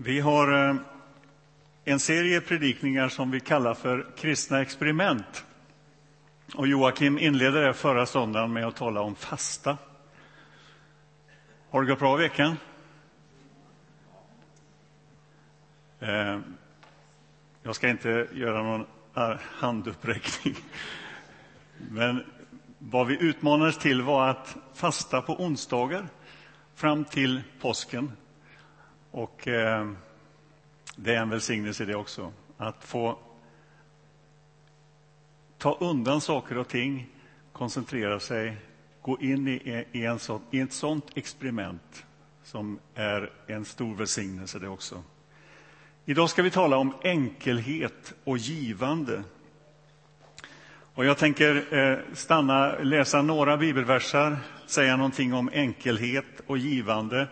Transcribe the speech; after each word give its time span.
Vi 0.00 0.20
har 0.20 0.68
eh, 0.68 0.76
en 1.84 2.00
serie 2.00 2.40
predikningar 2.40 3.08
som 3.08 3.30
vi 3.30 3.40
kallar 3.40 3.74
för 3.74 4.06
kristna 4.16 4.60
experiment. 4.62 5.44
Och 6.54 6.66
Joakim 6.66 7.18
inledde 7.18 7.66
det 7.66 7.74
förra 7.74 8.06
söndagen 8.06 8.52
med 8.52 8.66
att 8.66 8.76
tala 8.76 9.00
om 9.00 9.14
fasta. 9.14 9.78
Har 11.70 11.82
det 11.82 11.88
gått 11.88 11.98
bra 11.98 12.18
i 12.18 12.22
veckan? 12.22 12.56
Eh, 16.00 16.38
jag 17.62 17.74
ska 17.74 17.88
inte 17.88 18.28
göra 18.32 18.62
någon 18.62 18.86
handuppräckning. 19.40 20.54
Men 21.90 22.24
vad 22.78 23.06
vi 23.06 23.22
utmanades 23.22 23.78
till 23.78 24.02
var 24.02 24.28
att 24.28 24.56
fasta 24.74 25.22
på 25.22 25.42
onsdagar 25.42 26.08
fram 26.74 27.04
till 27.04 27.42
påsken 27.60 28.12
och 29.10 29.48
eh, 29.48 29.90
det 30.96 31.14
är 31.14 31.22
en 31.22 31.30
välsignelse 31.30 31.84
det 31.84 31.94
också, 31.94 32.32
att 32.56 32.84
få 32.84 33.18
ta 35.58 35.76
undan 35.80 36.20
saker 36.20 36.58
och 36.58 36.68
ting, 36.68 37.08
koncentrera 37.52 38.20
sig, 38.20 38.56
gå 39.02 39.20
in 39.20 39.48
i, 39.48 39.84
i, 39.92 40.04
en 40.04 40.18
sån, 40.18 40.42
i 40.50 40.60
ett 40.60 40.72
sånt 40.72 41.06
experiment 41.14 42.04
som 42.42 42.78
är 42.94 43.32
en 43.46 43.64
stor 43.64 43.94
välsignelse 43.94 44.58
det 44.58 44.68
också. 44.68 45.02
Idag 46.04 46.30
ska 46.30 46.42
vi 46.42 46.50
tala 46.50 46.76
om 46.76 46.94
enkelhet 47.02 48.14
och 48.24 48.38
givande. 48.38 49.22
Och 50.94 51.04
jag 51.04 51.18
tänker 51.18 51.74
eh, 51.74 51.98
stanna, 52.14 52.78
läsa 52.78 53.22
några 53.22 53.56
bibelversar, 53.56 54.36
säga 54.66 54.96
någonting 54.96 55.34
om 55.34 55.50
enkelhet 55.52 56.42
och 56.46 56.58
givande 56.58 57.26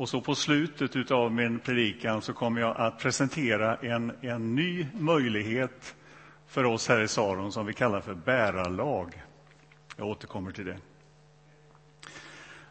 och 0.00 0.08
så 0.08 0.20
på 0.20 0.34
slutet 0.34 1.10
av 1.10 1.32
min 1.32 1.58
predikan 1.58 2.22
så 2.22 2.32
kommer 2.32 2.60
jag 2.60 2.76
att 2.76 2.98
presentera 2.98 3.76
en, 3.76 4.12
en 4.20 4.54
ny 4.54 4.86
möjlighet 4.94 5.94
för 6.46 6.64
oss 6.64 6.88
här 6.88 7.00
i 7.00 7.08
Saron 7.08 7.52
som 7.52 7.66
vi 7.66 7.72
kallar 7.72 8.00
för 8.00 8.14
bärarlag. 8.14 9.22
Jag 9.96 10.06
återkommer 10.06 10.52
till 10.52 10.64
det. 10.64 10.78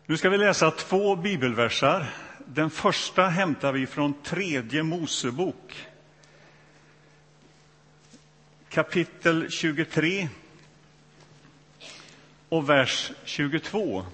Nu 0.06 0.18
ska 0.18 0.30
vi 0.30 0.38
läsa 0.38 0.72
två 0.72 1.16
bibelversar. 1.16 2.10
Den 2.46 2.70
första 2.70 3.28
hämtar 3.28 3.74
vi 3.74 3.88
från 3.88 4.14
tredje 4.24 4.84
Mosebok. 4.84 5.88
Kapitel 8.70 9.50
23 9.50 10.30
och 12.50 12.70
vers 12.70 13.12
22. 13.24 14.06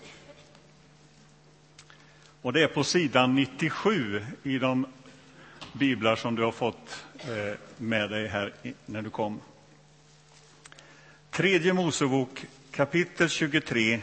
Och 2.46 2.54
det 2.54 2.64
är 2.64 2.68
på 2.68 2.84
sidan 2.84 3.36
97 3.36 4.26
i 4.44 4.60
de 4.60 4.86
biblar 5.74 6.16
som 6.16 6.36
du 6.36 6.44
har 6.44 6.52
fått 6.52 7.06
eh, 7.18 7.58
med 7.78 8.10
dig 8.10 8.28
här 8.28 8.54
när 8.86 9.02
du 9.02 9.10
kom. 9.10 9.42
Tredje 11.32 11.74
Mosebok 11.74 12.46
kapitel 12.72 13.30
23 13.30 14.02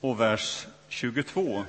och 0.00 0.20
vers 0.20 0.66
22. 0.88 1.64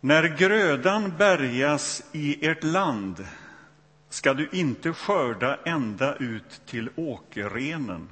När 0.00 0.36
grödan 0.36 1.16
bärgas 1.18 2.02
i 2.12 2.46
ert 2.46 2.64
land 2.64 3.26
ska 4.08 4.34
du 4.34 4.48
inte 4.52 4.92
skörda 4.92 5.58
ända 5.64 6.16
ut 6.16 6.60
till 6.66 6.90
åkerrenen 6.96 8.08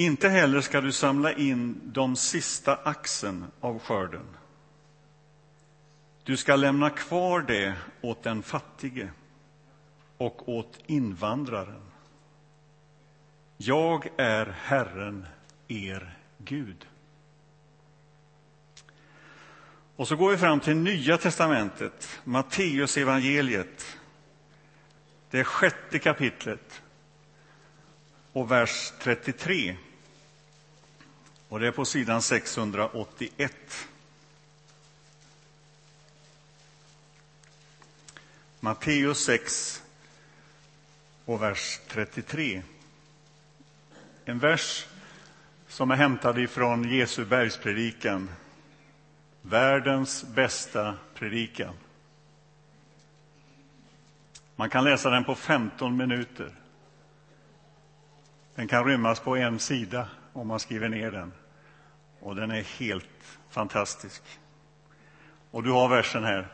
inte 0.00 0.28
heller 0.28 0.60
ska 0.60 0.80
du 0.80 0.92
samla 0.92 1.32
in 1.32 1.80
de 1.84 2.16
sista 2.16 2.76
axen 2.76 3.44
av 3.60 3.78
skörden. 3.78 4.26
Du 6.24 6.36
ska 6.36 6.56
lämna 6.56 6.90
kvar 6.90 7.40
det 7.40 7.74
åt 8.00 8.22
den 8.22 8.42
fattige 8.42 9.10
och 10.18 10.48
åt 10.48 10.78
invandraren. 10.86 11.82
Jag 13.56 14.08
är 14.16 14.46
Herren, 14.46 15.26
er 15.68 16.16
Gud. 16.38 16.86
Och 19.96 20.08
så 20.08 20.16
går 20.16 20.30
vi 20.30 20.36
fram 20.36 20.60
till 20.60 20.76
Nya 20.76 21.18
testamentet, 21.18 22.20
Matteus 22.24 22.96
evangeliet. 22.96 23.96
Det 25.30 25.44
sjätte 25.44 25.98
kapitlet 25.98 26.82
och 28.32 28.50
vers 28.50 28.92
33. 29.02 29.76
Och 31.48 31.60
det 31.60 31.66
är 31.66 31.72
på 31.72 31.84
sidan 31.84 32.22
681. 32.22 33.52
Matteus 38.60 39.24
6 39.24 39.82
och 41.24 41.42
vers 41.42 41.80
33. 41.88 42.62
En 44.24 44.38
vers 44.38 44.86
som 45.68 45.90
är 45.90 45.96
hämtad 45.96 46.38
ifrån 46.38 46.90
Jesu 46.90 47.24
bergspredikan. 47.24 48.30
Världens 49.42 50.24
bästa 50.24 50.94
predikan. 51.14 51.74
Man 54.56 54.70
kan 54.70 54.84
läsa 54.84 55.10
den 55.10 55.24
på 55.24 55.34
15 55.34 55.96
minuter. 55.96 56.52
Den 58.54 58.68
kan 58.68 58.84
rymmas 58.84 59.20
på 59.20 59.36
en 59.36 59.58
sida 59.58 60.08
om 60.32 60.48
man 60.48 60.60
skriver 60.60 60.88
ner 60.88 61.10
den. 61.10 61.32
Och 62.20 62.36
den 62.36 62.50
är 62.50 62.62
helt 62.62 63.38
fantastisk. 63.50 64.22
Och 65.50 65.62
du 65.62 65.70
har 65.70 65.88
versen 65.88 66.24
här 66.24 66.48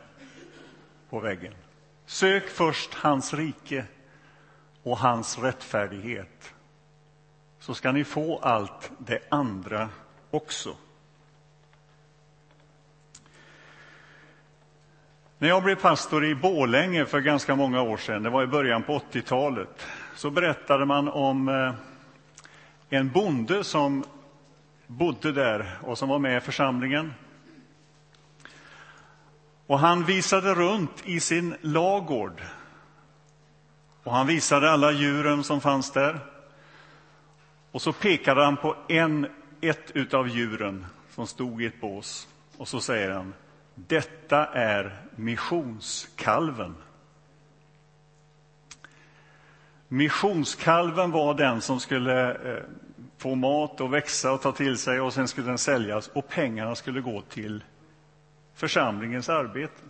på 1.09 1.19
väggen. 1.19 1.53
Sök 2.05 2.49
först 2.49 2.93
hans 2.93 3.33
rike 3.33 3.85
och 4.83 4.97
hans 4.97 5.37
rättfärdighet 5.39 6.53
så 7.59 7.73
ska 7.73 7.91
ni 7.91 8.03
få 8.03 8.39
allt 8.39 8.91
det 8.97 9.19
andra 9.29 9.89
också. 10.31 10.75
När 15.37 15.47
jag 15.47 15.63
blev 15.63 15.75
pastor 15.75 16.25
i 16.25 16.35
Bålänge 16.35 17.05
för 17.05 17.19
ganska 17.19 17.55
många 17.55 17.81
år 17.81 17.97
sedan, 17.97 18.23
det 18.23 18.29
var 18.29 18.43
i 18.43 18.47
början 18.47 18.83
på 18.83 18.99
80-talet, 19.11 19.87
så 20.15 20.29
berättade 20.29 20.85
man 20.85 21.09
om 21.09 21.49
eh, 21.49 21.73
en 22.89 23.11
bonde 23.11 23.63
som 23.63 24.03
bodde 24.87 25.31
där 25.31 25.77
och 25.81 25.97
som 25.97 26.09
var 26.09 26.19
med 26.19 26.37
i 26.37 26.41
församlingen. 26.41 27.13
Och 29.67 29.79
han 29.79 30.05
visade 30.05 30.55
runt 30.55 31.03
i 31.05 31.19
sin 31.19 31.55
lagård. 31.61 32.41
Och 34.03 34.11
han 34.11 34.27
visade 34.27 34.71
alla 34.71 34.91
djuren 34.91 35.43
som 35.43 35.61
fanns 35.61 35.91
där. 35.91 36.19
Och 37.71 37.81
så 37.81 37.93
pekade 37.93 38.43
han 38.43 38.57
på 38.57 38.75
en, 38.87 39.27
ett 39.61 40.13
av 40.13 40.27
djuren 40.27 40.85
som 41.09 41.27
stod 41.27 41.61
i 41.61 41.65
ett 41.65 41.81
bås. 41.81 42.27
Och 42.57 42.67
så 42.67 42.79
säger 42.79 43.11
han, 43.11 43.33
detta 43.75 44.45
är 44.45 45.01
missionskalven. 45.15 46.75
Missionskalven 49.87 51.11
var 51.11 51.33
den 51.33 51.61
som 51.61 51.79
skulle 51.79 52.31
eh, 52.31 52.63
få 53.17 53.35
mat 53.35 53.81
och 53.81 53.93
växa 53.93 54.31
och 54.31 54.41
ta 54.41 54.51
till 54.51 54.77
sig 54.77 54.99
och 54.99 55.13
sen 55.13 55.27
skulle 55.27 55.47
den 55.47 55.57
säljas 55.57 56.07
och 56.07 56.27
pengarna 56.27 56.75
skulle 56.75 57.01
gå 57.01 57.21
till 57.21 57.63
församlingens 58.55 59.29
arbete. 59.29 59.81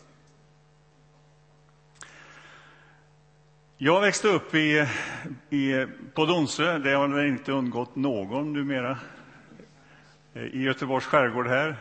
Jag 3.78 4.02
växte 4.02 4.28
upp 4.28 4.56
i, 4.56 4.88
i, 5.50 5.88
på 6.14 6.26
Donsö, 6.26 6.78
det 6.78 6.92
har 6.92 7.08
väl 7.08 7.28
inte 7.28 7.52
undgått 7.52 7.96
någon 7.96 8.54
numera, 8.54 8.98
eh, 10.34 10.44
i 10.44 10.62
Göteborgs 10.62 11.06
skärgård 11.06 11.48
här. 11.48 11.76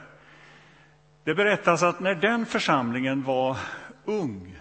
Det 1.24 1.34
berättas 1.34 1.82
att 1.82 2.00
när 2.00 2.14
den 2.14 2.46
församlingen 2.46 3.22
var 3.22 3.56
ung 4.04 4.58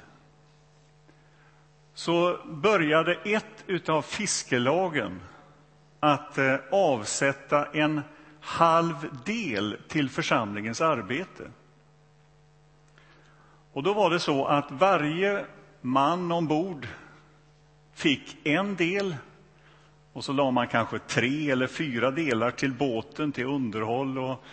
så 1.93 2.37
började 2.45 3.13
ett 3.23 3.89
av 3.89 4.01
fiskelagen 4.01 5.21
att 5.99 6.37
eh, 6.37 6.55
avsätta 6.71 7.65
en 7.65 8.01
halv 8.39 8.95
del 9.25 9.77
till 9.87 10.09
församlingens 10.09 10.81
arbete. 10.81 11.43
Och 13.73 13.83
då 13.83 13.93
var 13.93 14.09
det 14.09 14.19
så 14.19 14.45
att 14.45 14.71
varje 14.71 15.45
man 15.81 16.31
ombord 16.31 16.87
fick 17.93 18.47
en 18.47 18.75
del 18.75 19.15
och 20.13 20.23
så 20.23 20.33
la 20.33 20.51
man 20.51 20.67
kanske 20.67 20.99
tre 20.99 21.51
eller 21.51 21.67
fyra 21.67 22.11
delar 22.11 22.51
till 22.51 22.73
båten, 22.73 23.31
till 23.31 23.45
underhåll 23.45 24.17
och 24.17 24.43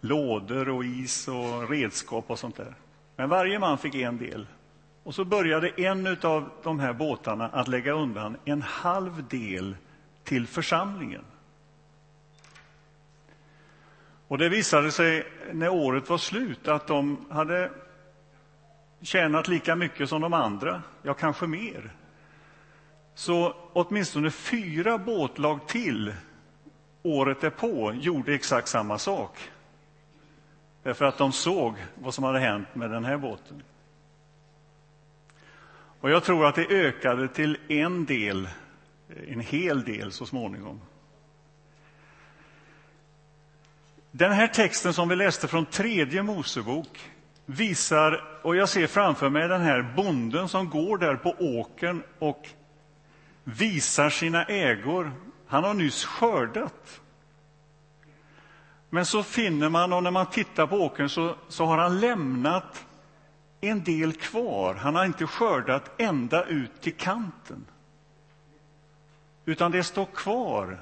lådor 0.00 0.68
och 0.68 0.84
is 0.84 1.28
och 1.28 1.70
redskap 1.70 2.24
och 2.30 2.38
sånt 2.38 2.56
där. 2.56 2.74
Men 3.16 3.28
varje 3.28 3.58
man 3.58 3.78
fick 3.78 3.94
en 3.94 4.18
del. 4.18 4.46
Och 5.10 5.14
så 5.14 5.24
började 5.24 5.68
en 5.68 6.16
av 6.22 6.50
de 6.62 6.80
här 6.80 6.92
båtarna 6.92 7.48
att 7.48 7.68
lägga 7.68 7.92
undan 7.92 8.36
en 8.44 8.62
halv 8.62 9.28
del 9.28 9.76
till 10.24 10.46
församlingen. 10.46 11.24
Och 14.28 14.38
det 14.38 14.48
visade 14.48 14.92
sig 14.92 15.26
när 15.52 15.68
året 15.68 16.08
var 16.08 16.18
slut 16.18 16.68
att 16.68 16.86
de 16.86 17.26
hade 17.30 17.70
tjänat 19.00 19.48
lika 19.48 19.76
mycket 19.76 20.08
som 20.08 20.20
de 20.20 20.32
andra, 20.32 20.82
ja, 21.02 21.14
kanske 21.14 21.46
mer. 21.46 21.92
Så 23.14 23.54
åtminstone 23.72 24.30
fyra 24.30 24.98
båtlag 24.98 25.68
till 25.68 26.14
året 27.02 27.40
därpå 27.40 27.92
gjorde 27.92 28.34
exakt 28.34 28.68
samma 28.68 28.98
sak. 28.98 29.50
Därför 30.82 31.04
att 31.04 31.18
de 31.18 31.32
såg 31.32 31.74
vad 31.94 32.14
som 32.14 32.24
hade 32.24 32.38
hänt 32.38 32.74
med 32.74 32.90
den 32.90 33.04
här 33.04 33.16
båten. 33.16 33.62
Och 36.00 36.10
jag 36.10 36.24
tror 36.24 36.46
att 36.46 36.54
det 36.54 36.66
ökade 36.66 37.28
till 37.28 37.58
en 37.68 38.04
del, 38.04 38.48
en 39.28 39.40
hel 39.40 39.84
del 39.84 40.12
så 40.12 40.26
småningom. 40.26 40.80
Den 44.10 44.32
här 44.32 44.46
texten 44.46 44.92
som 44.92 45.08
vi 45.08 45.16
läste 45.16 45.48
från 45.48 45.66
tredje 45.66 46.22
Mosebok 46.22 47.10
visar, 47.46 48.40
och 48.42 48.56
jag 48.56 48.68
ser 48.68 48.86
framför 48.86 49.30
mig 49.30 49.48
den 49.48 49.60
här 49.60 49.92
bonden 49.96 50.48
som 50.48 50.70
går 50.70 50.98
där 50.98 51.16
på 51.16 51.34
åkern 51.38 52.02
och 52.18 52.48
visar 53.44 54.10
sina 54.10 54.44
ägor. 54.44 55.12
Han 55.46 55.64
har 55.64 55.74
nyss 55.74 56.04
skördat. 56.04 57.00
Men 58.90 59.06
så 59.06 59.22
finner 59.22 59.68
man, 59.68 59.92
och 59.92 60.02
när 60.02 60.10
man 60.10 60.26
tittar 60.26 60.66
på 60.66 60.76
åkern 60.76 61.08
så, 61.08 61.36
så 61.48 61.64
har 61.64 61.78
han 61.78 62.00
lämnat 62.00 62.84
en 63.60 63.84
del 63.84 64.12
kvar. 64.12 64.74
Han 64.74 64.94
har 64.94 65.04
inte 65.04 65.26
skördat 65.26 66.00
ända 66.00 66.44
ut 66.44 66.80
till 66.80 66.94
kanten. 66.94 67.66
Utan 69.44 69.70
det 69.70 69.84
står 69.84 70.06
kvar. 70.06 70.80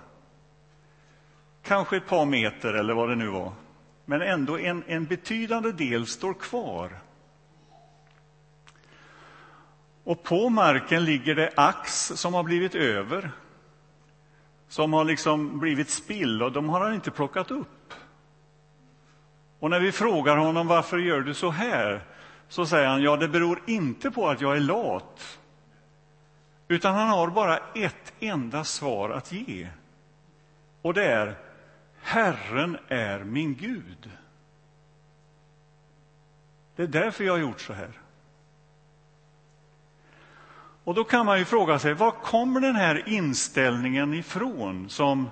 Kanske 1.63 1.97
ett 1.97 2.07
par 2.07 2.25
meter 2.25 2.75
eller 2.75 2.95
vad 2.95 3.09
det 3.09 3.17
nu 3.17 3.27
var. 3.27 3.53
Men 4.05 4.23
ändå 4.23 4.59
en, 4.59 4.85
en 4.87 5.05
betydande 5.05 5.73
del 5.73 6.07
står 6.07 6.35
kvar. 6.35 6.99
Och 10.05 10.23
på 10.23 10.49
marken 10.49 11.05
ligger 11.05 11.35
det 11.35 11.53
ax 11.57 12.13
som 12.15 12.35
har 12.35 12.43
blivit 12.43 12.75
över. 12.75 13.31
Som 14.69 14.93
har 14.93 15.05
liksom 15.05 15.59
blivit 15.59 15.91
spill 15.91 16.43
och 16.43 16.53
de 16.53 16.69
har 16.69 16.81
han 16.81 16.95
inte 16.95 17.11
plockat 17.11 17.51
upp. 17.51 17.95
Och 19.59 19.71
när 19.71 19.81
vi 19.81 19.93
frågar 19.93 20.37
honom 20.37 20.67
varför 20.67 20.99
gör 20.99 21.21
du 21.21 21.35
så 21.35 21.51
här 21.51 22.05
så 22.49 22.67
säger 22.67 22.89
han 22.89 23.03
ja, 23.03 23.17
det 23.17 23.29
beror 23.29 23.63
inte 23.67 24.11
på 24.11 24.29
att 24.29 24.41
jag 24.41 24.57
är 24.57 24.61
lat. 24.61 25.39
Utan 26.69 26.95
han 26.95 27.09
har 27.09 27.29
bara 27.29 27.59
ett 27.75 28.13
enda 28.21 28.65
svar 28.65 29.11
att 29.11 29.33
ge. 29.33 29.69
Och 30.83 30.95
det 30.95 31.05
är 31.05 31.37
Herren 32.03 32.79
är 32.89 33.25
min 33.25 33.55
Gud. 33.55 34.11
Det 36.77 36.83
är 36.83 36.87
därför 36.87 37.25
jag 37.25 37.33
har 37.33 37.39
gjort 37.39 37.61
så 37.61 37.73
här. 37.73 37.91
Och 40.85 40.95
då 40.95 41.05
kan 41.05 41.27
man 41.27 41.39
ju 41.39 41.45
fråga 41.45 41.79
sig, 41.79 41.95
var 41.95 42.11
kommer 42.11 42.61
den 42.61 42.77
här 42.77 43.09
inställningen 43.09 44.15
ifrån 44.15 44.89
som 44.89 45.31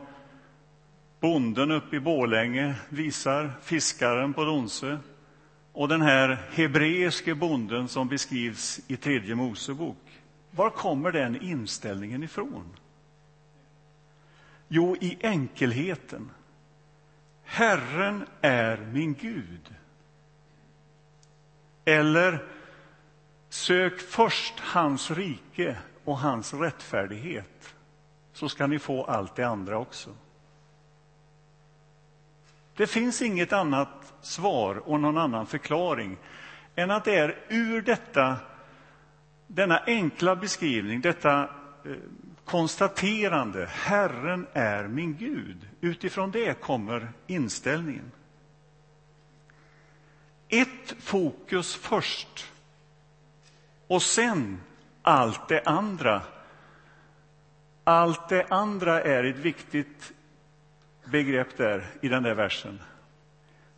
bonden 1.20 1.70
uppe 1.70 1.96
i 1.96 2.00
Bålänge 2.00 2.74
visar 2.88 3.52
fiskaren 3.62 4.32
på 4.34 4.44
Donsö 4.44 4.98
och 5.76 5.88
den 5.88 6.02
här 6.02 6.42
hebreiske 6.50 7.34
bonden 7.34 7.88
som 7.88 8.08
beskrivs 8.08 8.80
i 8.88 8.96
tredje 8.96 9.34
Mosebok. 9.34 10.22
Var 10.50 10.70
kommer 10.70 11.12
den 11.12 11.42
inställningen 11.42 12.22
ifrån? 12.22 12.76
Jo, 14.68 14.96
i 15.00 15.18
enkelheten. 15.20 16.30
Herren 17.44 18.26
är 18.40 18.76
min 18.76 19.14
Gud. 19.14 19.74
Eller 21.84 22.44
sök 23.48 24.00
först 24.00 24.60
hans 24.60 25.10
rike 25.10 25.76
och 26.04 26.18
hans 26.18 26.54
rättfärdighet, 26.54 27.74
så 28.32 28.48
ska 28.48 28.66
ni 28.66 28.78
få 28.78 29.04
allt 29.04 29.36
det 29.36 29.44
andra 29.44 29.78
också. 29.78 30.10
Det 32.76 32.86
finns 32.86 33.22
inget 33.22 33.52
annat 33.52 34.14
svar 34.20 34.74
och 34.76 35.00
någon 35.00 35.18
annan 35.18 35.46
förklaring 35.46 36.16
än 36.74 36.90
att 36.90 37.04
det 37.04 37.16
är 37.16 37.36
ur 37.48 37.82
detta, 37.82 38.36
denna 39.46 39.82
enkla 39.86 40.36
beskrivning, 40.36 41.00
detta 41.00 41.42
eh, 41.84 41.92
konstaterande, 42.44 43.66
Herren 43.66 44.46
är 44.52 44.88
min 44.88 45.16
Gud, 45.16 45.68
utifrån 45.80 46.30
det 46.30 46.60
kommer 46.60 47.12
inställningen. 47.26 48.10
Ett 50.48 50.94
fokus 50.98 51.76
först, 51.76 52.52
och 53.86 54.02
sen 54.02 54.60
allt 55.02 55.48
det 55.48 55.62
andra. 55.66 56.22
Allt 57.84 58.28
det 58.28 58.46
andra 58.50 59.02
är 59.02 59.24
ett 59.24 59.36
viktigt 59.36 60.12
begrepp 61.06 61.56
där 61.56 61.86
i 62.00 62.08
den 62.08 62.22
där 62.22 62.34
versen. 62.34 62.80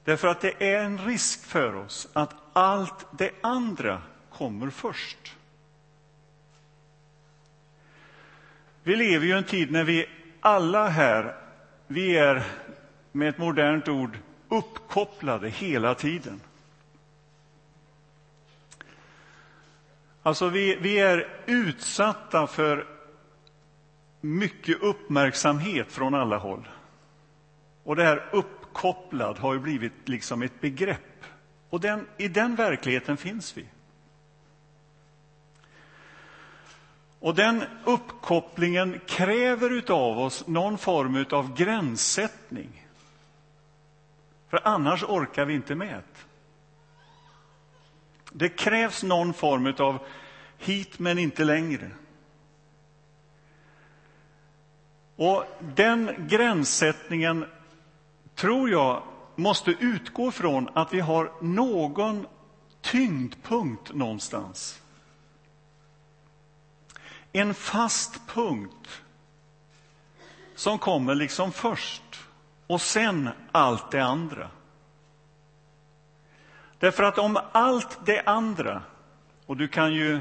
Därför 0.04 0.28
att 0.28 0.40
det 0.40 0.62
är 0.72 0.84
en 0.84 0.98
risk 0.98 1.44
för 1.44 1.74
oss 1.74 2.08
att 2.12 2.34
allt 2.52 3.06
det 3.18 3.30
andra 3.40 4.02
kommer 4.30 4.70
först. 4.70 5.36
Vi 8.82 8.96
lever 8.96 9.26
ju 9.26 9.32
i 9.32 9.36
en 9.36 9.44
tid 9.44 9.70
när 9.70 9.84
vi 9.84 10.06
alla 10.40 10.88
här, 10.88 11.34
vi 11.86 12.16
är 12.16 12.44
med 13.12 13.28
ett 13.28 13.38
modernt 13.38 13.88
ord 13.88 14.18
uppkopplade 14.48 15.48
hela 15.48 15.94
tiden. 15.94 16.40
Alltså, 20.22 20.48
vi, 20.48 20.76
vi 20.76 20.98
är 20.98 21.28
utsatta 21.46 22.46
för 22.46 22.86
mycket 24.20 24.82
uppmärksamhet 24.82 25.92
från 25.92 26.14
alla 26.14 26.36
håll. 26.36 26.68
Och 27.88 27.96
det 27.96 28.04
här 28.04 28.28
uppkopplad 28.32 29.38
har 29.38 29.54
ju 29.54 29.60
blivit 29.60 30.08
liksom 30.08 30.42
ett 30.42 30.60
begrepp. 30.60 31.24
Och 31.70 31.80
den, 31.80 32.06
i 32.16 32.28
den 32.28 32.54
verkligheten 32.54 33.16
finns 33.16 33.56
vi. 33.56 33.66
Och 37.20 37.34
den 37.34 37.64
uppkopplingen 37.84 39.00
kräver 39.06 39.92
av 39.92 40.18
oss 40.18 40.46
någon 40.46 40.78
form 40.78 41.24
av 41.30 41.54
gränssättning. 41.54 42.86
För 44.48 44.60
annars 44.64 45.02
orkar 45.02 45.44
vi 45.44 45.54
inte 45.54 45.74
med. 45.74 46.02
Det 48.32 48.48
krävs 48.48 49.02
någon 49.02 49.34
form 49.34 49.74
av 49.78 49.98
hit 50.58 50.98
men 50.98 51.18
inte 51.18 51.44
längre. 51.44 51.90
Och 55.16 55.44
den 55.60 56.26
gränssättningen 56.28 57.46
tror 58.38 58.70
jag 58.70 59.02
måste 59.36 59.70
utgå 59.70 60.30
från 60.30 60.68
att 60.74 60.92
vi 60.92 61.00
har 61.00 61.32
någon 61.40 62.26
tyngdpunkt 62.80 63.94
någonstans. 63.94 64.82
En 67.32 67.54
fast 67.54 68.20
punkt 68.26 69.02
som 70.54 70.78
kommer 70.78 71.14
liksom 71.14 71.52
först 71.52 72.02
och 72.66 72.80
sen 72.80 73.28
allt 73.52 73.90
det 73.90 74.04
andra. 74.04 74.50
Därför 76.78 77.02
att 77.02 77.18
om 77.18 77.38
allt 77.52 78.06
det 78.06 78.22
andra, 78.22 78.82
och 79.46 79.56
du 79.56 79.68
kan 79.68 79.94
ju 79.94 80.20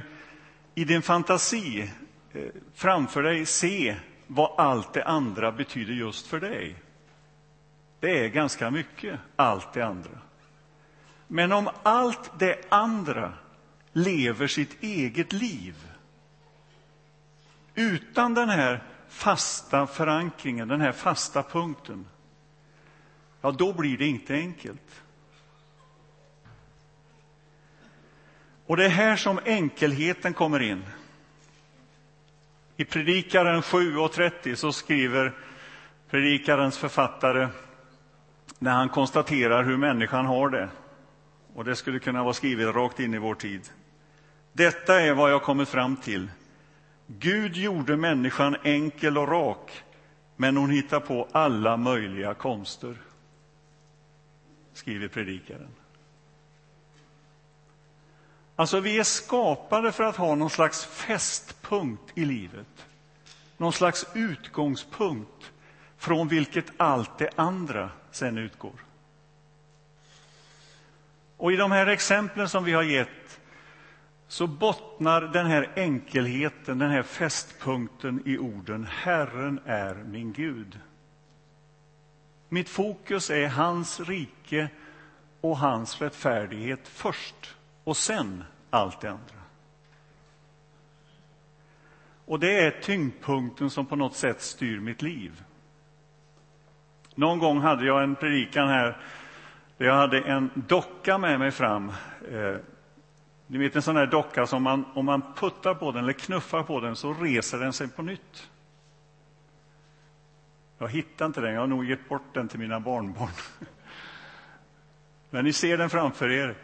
i 0.75 0.83
din 0.83 1.01
fantasi 1.01 1.91
eh, 2.33 2.41
framför 2.73 3.23
dig 3.23 3.45
se 3.45 3.95
vad 4.27 4.51
allt 4.57 4.93
det 4.93 5.03
andra 5.03 5.51
betyder 5.51 5.93
just 5.93 6.27
för 6.27 6.39
dig. 6.39 6.75
Det 7.99 8.25
är 8.25 8.29
ganska 8.29 8.71
mycket, 8.71 9.19
allt 9.35 9.73
det 9.73 9.81
andra. 9.81 10.19
Men 11.27 11.51
om 11.51 11.69
allt 11.83 12.39
det 12.39 12.65
andra 12.69 13.33
lever 13.93 14.47
sitt 14.47 14.83
eget 14.83 15.33
liv 15.33 15.75
utan 17.75 18.33
den 18.33 18.49
här 18.49 18.83
fasta 19.09 19.87
förankringen, 19.87 20.67
den 20.67 20.81
här 20.81 20.91
fasta 20.91 21.43
punkten, 21.43 22.05
ja, 23.41 23.51
då 23.51 23.73
blir 23.73 23.97
det 23.97 24.05
inte 24.05 24.33
enkelt. 24.33 25.01
Och 28.65 28.77
det 28.77 28.85
är 28.85 28.89
här 28.89 29.15
som 29.15 29.39
enkelheten 29.45 30.33
kommer 30.33 30.59
in. 30.59 30.85
I 32.77 32.85
Predikaren 32.85 33.61
7.30 33.61 34.55
så 34.55 34.71
skriver 34.71 35.33
Predikarens 36.09 36.77
författare 36.77 37.47
när 38.59 38.71
han 38.71 38.89
konstaterar 38.89 39.63
hur 39.63 39.77
människan 39.77 40.25
har 40.25 40.49
det. 40.49 40.69
Och 41.55 41.65
det 41.65 41.75
skulle 41.75 41.99
kunna 41.99 42.23
vara 42.23 42.33
skrivet 42.33 42.75
rakt 42.75 42.99
in 42.99 43.13
i 43.13 43.17
vår 43.17 43.35
tid. 43.35 43.61
Detta 44.53 45.01
är 45.01 45.13
vad 45.13 45.31
jag 45.31 45.43
kommit 45.43 45.69
fram 45.69 45.95
till. 45.95 46.29
Gud 47.07 47.55
gjorde 47.55 47.97
människan 47.97 48.55
enkel 48.63 49.17
och 49.17 49.27
rak, 49.27 49.83
men 50.35 50.57
hon 50.57 50.69
hittar 50.69 50.99
på 50.99 51.27
alla 51.31 51.77
möjliga 51.77 52.33
konster. 52.33 52.95
skriver 54.73 55.07
predikaren. 55.07 55.69
Alltså, 58.55 58.79
vi 58.79 58.99
är 58.99 59.03
skapade 59.03 59.91
för 59.91 60.03
att 60.03 60.15
ha 60.15 60.35
någon 60.35 60.49
slags 60.49 60.85
fästpunkt 60.85 62.11
i 62.15 62.25
livet. 62.25 62.87
Någon 63.57 63.73
slags 63.73 64.05
utgångspunkt 64.13 65.51
från 65.97 66.27
vilket 66.27 66.65
allt 66.77 67.17
det 67.17 67.29
andra 67.35 67.89
sen 68.17 68.37
utgår. 68.37 68.79
Och 71.37 71.51
i 71.51 71.55
de 71.55 71.71
här 71.71 71.87
exemplen 71.87 72.49
som 72.49 72.63
vi 72.63 72.73
har 72.73 72.83
gett 72.83 73.39
så 74.27 74.47
bottnar 74.47 75.21
den 75.21 75.45
här 75.45 75.71
enkelheten, 75.75 76.79
den 76.79 76.91
här 76.91 77.03
fästpunkten 77.03 78.21
i 78.25 78.37
orden 78.37 78.87
Herren 78.91 79.59
är 79.65 79.95
min 79.95 80.33
Gud. 80.33 80.79
Mitt 82.49 82.69
fokus 82.69 83.29
är 83.29 83.47
hans 83.47 83.99
rike 83.99 84.69
och 85.41 85.57
hans 85.57 86.01
rättfärdighet 86.01 86.87
först 86.87 87.55
och 87.83 87.97
sen 87.97 88.43
allt 88.69 89.01
det 89.01 89.09
andra. 89.09 89.37
Och 92.25 92.39
det 92.39 92.59
är 92.59 92.81
tyngdpunkten 92.81 93.69
som 93.69 93.85
på 93.85 93.95
något 93.95 94.15
sätt 94.15 94.41
styr 94.41 94.79
mitt 94.79 95.01
liv. 95.01 95.43
Någon 97.17 97.39
gång 97.39 97.59
hade 97.59 97.85
jag 97.85 98.03
en 98.03 98.15
predikan 98.15 98.67
här 98.67 98.97
där 99.77 99.85
jag 99.85 99.93
hade 99.93 100.21
en 100.21 100.51
docka 100.53 101.17
med 101.17 101.39
mig 101.39 101.51
fram. 101.51 101.89
Eh, 102.31 102.55
ni 103.47 103.57
vet 103.57 103.75
en 103.75 103.81
sån 103.81 103.95
här 103.95 104.05
docka 104.05 104.47
som 104.47 104.63
man, 104.63 104.85
om 104.93 105.05
man 105.05 105.33
puttar 105.35 105.73
på 105.73 105.91
den 105.91 106.03
eller 106.03 106.13
knuffar 106.13 106.63
på 106.63 106.79
den 106.79 106.95
så 106.95 107.13
reser 107.13 107.59
den 107.59 107.73
sig 107.73 107.87
på 107.87 108.01
nytt. 108.01 108.49
Jag 110.77 110.89
hittar 110.89 111.25
inte 111.25 111.41
den, 111.41 111.53
jag 111.53 111.59
har 111.59 111.67
nog 111.67 111.85
gett 111.85 112.09
bort 112.09 112.33
den 112.33 112.47
till 112.47 112.59
mina 112.59 112.79
barnbarn. 112.79 113.31
Men 115.29 115.45
ni 115.45 115.53
ser 115.53 115.77
den 115.77 115.89
framför 115.89 116.31
er. 116.31 116.55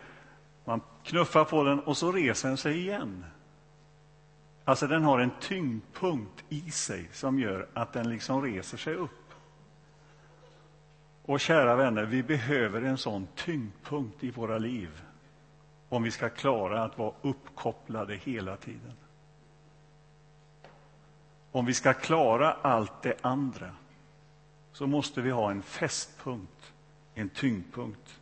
Man 0.66 0.82
knuffar 1.04 1.44
på 1.44 1.64
den 1.64 1.80
och 1.80 1.98
så 1.98 2.12
reser 2.12 2.48
den 2.48 2.58
sig 2.58 2.80
igen. 2.80 3.26
Alltså 4.66 4.88
den 4.88 5.04
har 5.04 5.20
en 5.20 5.32
tyngdpunkt 5.40 6.44
i 6.50 6.72
sig 6.72 7.10
som 7.12 7.40
gör 7.40 7.68
att 7.74 7.94
den 7.94 8.10
liksom 8.10 8.42
reser 8.42 8.78
sig 8.78 8.96
upp. 8.96 9.23
Och 11.26 11.40
kära 11.40 11.76
vänner, 11.76 12.04
vi 12.04 12.24
behöver 12.24 12.82
en 12.82 12.98
sån 12.98 13.28
tyngdpunkt 13.36 14.24
i 14.24 14.32
våra 14.32 14.58
liv 14.58 15.02
om 15.90 16.04
vi 16.04 16.12
ska 16.12 16.30
klara 16.30 16.84
att 16.84 16.98
vara 16.98 17.14
uppkopplade 17.22 18.16
hela 18.16 18.58
tiden. 18.58 18.94
Om 21.52 21.66
vi 21.66 21.74
ska 21.74 21.94
klara 21.94 22.54
allt 22.54 23.02
det 23.02 23.16
andra 23.22 23.76
så 24.72 24.88
måste 24.88 25.22
vi 25.22 25.32
ha 25.32 25.52
en 25.52 25.62
fästpunkt, 25.62 26.74
en 27.14 27.30
tyngdpunkt. 27.30 28.20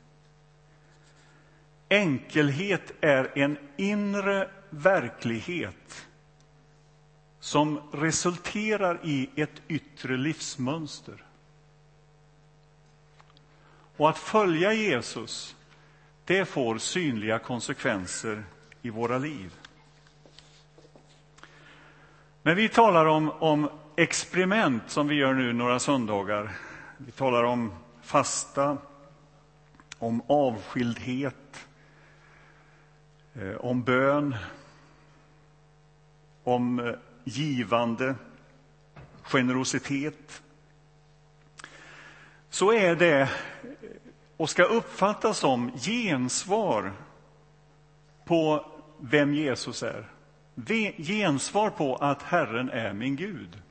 Enkelhet 1.90 2.94
är 3.02 3.38
en 3.38 3.58
inre 3.78 4.50
verklighet 4.70 6.08
som 7.40 7.82
resulterar 7.94 9.00
i 9.04 9.30
ett 9.36 9.62
yttre 9.68 10.18
livsmönster. 10.18 11.26
Och 13.98 14.10
att 14.10 14.18
följa 14.18 14.74
Jesus, 14.74 15.56
det 16.26 16.46
får 16.46 16.78
synliga 16.78 17.40
konsekvenser 17.40 18.44
i 18.82 18.90
våra 18.90 19.18
liv. 19.18 19.54
Men 22.44 22.56
vi 22.56 22.70
talar 22.70 23.06
om, 23.06 23.32
om 23.32 23.70
experiment 23.96 24.84
som 24.88 25.08
vi 25.08 25.16
gör 25.16 25.34
nu 25.34 25.54
några 25.54 25.80
söndagar. 25.80 26.52
Vi 26.98 27.12
talar 27.12 27.44
om 27.44 27.74
fasta, 28.02 28.78
om 29.98 30.22
avskildhet, 30.28 31.68
eh, 33.34 33.56
om 33.56 33.84
bön, 33.84 34.36
om 36.44 36.80
eh, 36.80 36.94
givande, 37.24 38.16
generositet. 39.24 40.42
Så 42.50 42.74
är 42.74 42.96
det 42.96 43.30
och 44.42 44.50
ska 44.50 44.64
uppfattas 44.64 45.38
som 45.38 45.72
gensvar 45.72 46.94
på 48.26 48.66
vem 49.00 49.34
Jesus 49.34 49.84
är. 49.84 50.10
Gensvar 50.98 51.70
på 51.70 51.96
att 51.96 52.24
Herren 52.24 52.70
är 52.70 52.94
min 52.94 53.16
Gud. 53.16 53.62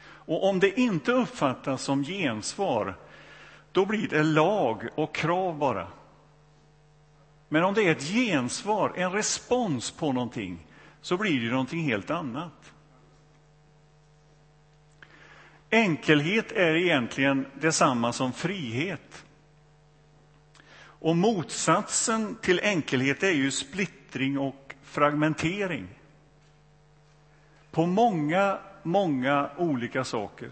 Och 0.00 0.48
om 0.48 0.60
det 0.60 0.80
inte 0.80 1.12
uppfattas 1.12 1.82
som 1.82 2.04
gensvar, 2.04 2.94
då 3.72 3.86
blir 3.86 4.08
det 4.08 4.22
lag 4.22 4.88
och 4.94 5.14
krav 5.14 5.58
bara. 5.58 5.88
Men 7.48 7.64
om 7.64 7.74
det 7.74 7.82
är 7.82 7.92
ett 7.92 8.08
gensvar, 8.08 8.92
en 8.96 9.12
respons 9.12 9.90
på 9.90 10.12
någonting, 10.12 10.66
så 11.00 11.16
blir 11.16 11.40
det 11.40 11.50
någonting 11.50 11.84
helt 11.84 12.10
annat. 12.10 12.72
Enkelhet 15.70 16.52
är 16.52 16.74
egentligen 16.74 17.46
detsamma 17.54 18.12
som 18.12 18.32
frihet. 18.32 19.24
Och 21.00 21.16
motsatsen 21.16 22.36
till 22.42 22.60
enkelhet 22.60 23.22
är 23.22 23.32
ju 23.32 23.50
splittring 23.50 24.38
och 24.38 24.74
fragmentering. 24.82 25.86
På 27.70 27.86
många, 27.86 28.58
många 28.82 29.50
olika 29.56 30.04
saker. 30.04 30.50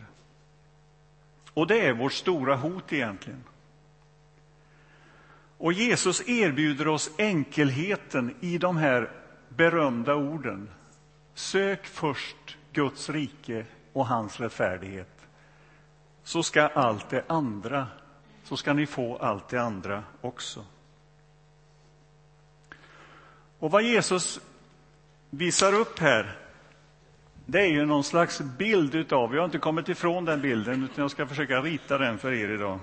Och 1.52 1.66
det 1.66 1.80
är 1.80 1.92
vårt 1.92 2.12
stora 2.12 2.56
hot 2.56 2.92
egentligen. 2.92 3.44
Och 5.58 5.72
Jesus 5.72 6.28
erbjuder 6.28 6.88
oss 6.88 7.10
enkelheten 7.18 8.34
i 8.40 8.58
de 8.58 8.76
här 8.76 9.10
berömda 9.48 10.14
orden. 10.14 10.70
Sök 11.34 11.86
först 11.86 12.56
Guds 12.72 13.10
rike 13.10 13.66
och 13.92 14.06
hans 14.06 14.40
rättfärdighet, 14.40 15.28
så 16.24 16.42
ska 16.42 16.66
allt 16.66 17.10
det 17.10 17.24
andra 17.26 17.86
så 18.46 18.56
ska 18.56 18.72
ni 18.72 18.86
få 18.86 19.16
allt 19.16 19.48
det 19.48 19.58
andra 19.58 20.04
också. 20.20 20.64
Och 23.58 23.70
vad 23.70 23.82
Jesus 23.82 24.40
visar 25.30 25.72
upp 25.72 25.98
här, 25.98 26.38
det 27.46 27.60
är 27.60 27.68
ju 27.68 27.86
någon 27.86 28.04
slags 28.04 28.40
bild 28.40 28.94
utav, 28.94 29.34
jag 29.34 29.40
har 29.40 29.44
inte 29.44 29.58
kommit 29.58 29.88
ifrån 29.88 30.24
den 30.24 30.40
bilden, 30.40 30.84
utan 30.84 31.02
jag 31.02 31.10
ska 31.10 31.26
försöka 31.26 31.60
rita 31.60 31.98
den 31.98 32.18
för 32.18 32.32
er 32.32 32.48
idag. 32.48 32.78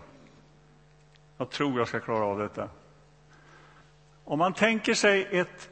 Jag 1.37 1.49
tror 1.49 1.79
jag 1.79 1.87
ska 1.87 1.99
klara 1.99 2.25
av 2.25 2.39
detta. 2.39 2.69
Om 4.23 4.39
man 4.39 4.53
tänker 4.53 4.93
sig 4.93 5.27
ett... 5.31 5.69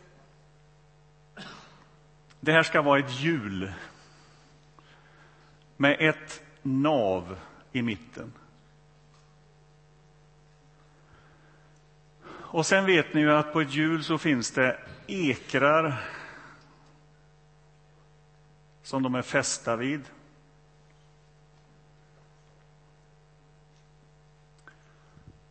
Det 2.40 2.52
här 2.52 2.64
ska 2.64 2.82
vara 2.82 3.00
ett 3.00 3.22
hjul 3.22 3.72
med 5.78 5.98
ett 6.00 6.44
nav 6.62 7.40
i 7.72 7.82
mitten. 7.82 8.34
Och 12.54 12.66
sen 12.66 12.86
vet 12.86 13.14
ni 13.14 13.22
ju 13.22 13.32
att 13.32 13.54
på 13.54 13.62
ett 13.62 13.74
hjul 13.74 14.04
så 14.04 14.18
finns 14.18 14.52
det 14.52 14.80
ekrar 15.08 16.04
som 18.84 19.04
de 19.04 19.16
är 19.16 19.22
fästa 19.22 19.76
vid. 19.76 20.02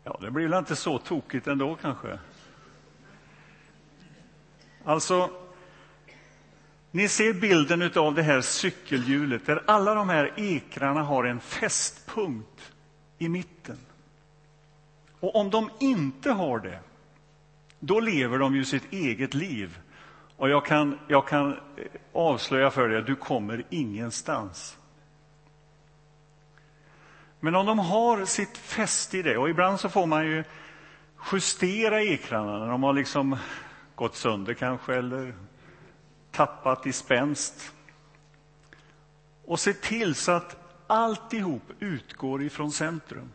Ja, 0.05 0.19
det 0.21 0.31
blir 0.31 0.49
väl 0.49 0.59
inte 0.59 0.77
så 0.77 0.99
tokigt 0.99 1.47
ändå 1.47 1.77
kanske. 1.77 2.19
Alltså, 4.85 5.31
ni 6.91 7.09
ser 7.09 7.33
bilden 7.33 7.91
av 7.97 8.15
det 8.15 8.23
här 8.23 8.41
cykelhjulet 8.41 9.47
där 9.47 9.63
alla 9.67 9.95
de 9.95 10.09
här 10.09 10.33
ekrarna 10.37 11.03
har 11.03 11.25
en 11.25 11.41
fästpunkt 11.41 12.73
i 13.19 13.29
mitten. 13.29 13.79
Och 15.21 15.37
om 15.37 15.51
de 15.51 15.71
inte 15.81 16.31
har 16.31 16.59
det, 16.59 16.81
då 17.81 18.01
lever 18.01 18.39
de 18.39 18.55
ju 18.55 18.65
sitt 18.65 18.93
eget 18.93 19.35
liv. 19.35 19.79
Och 20.37 20.51
jag 20.51 20.67
kan, 20.67 20.99
jag 21.09 21.29
kan 21.29 21.53
eh, 21.53 21.59
avslöja 22.13 22.71
för 22.71 22.89
dig, 22.89 23.03
du 23.03 23.17
kommer 23.17 23.65
ingenstans. 23.71 24.79
Men 27.41 27.55
om 27.55 27.67
de 27.67 27.79
har 27.79 28.25
sitt 28.25 28.59
fäste 28.59 29.19
i 29.19 29.23
det, 29.23 29.37
och 29.37 29.51
ibland 29.51 29.81
så 29.81 29.89
får 29.89 30.07
man 30.07 30.27
ju 30.27 30.45
justera 31.33 32.03
ekrarna 32.03 32.59
när 32.59 32.69
de 32.69 32.83
har 32.83 32.93
liksom 32.93 33.37
gått 33.95 34.17
sönder 34.17 34.55
kanske, 34.55 34.95
eller 34.95 35.35
tappat 36.31 36.87
i 36.87 36.93
spänst. 36.93 37.73
Och 39.45 39.61
se 39.61 39.73
till 39.73 40.15
så 40.15 40.33
att 40.33 40.57
alltihop 40.87 41.63
utgår 41.79 42.43
ifrån 42.43 42.73
centrum. 42.73 43.31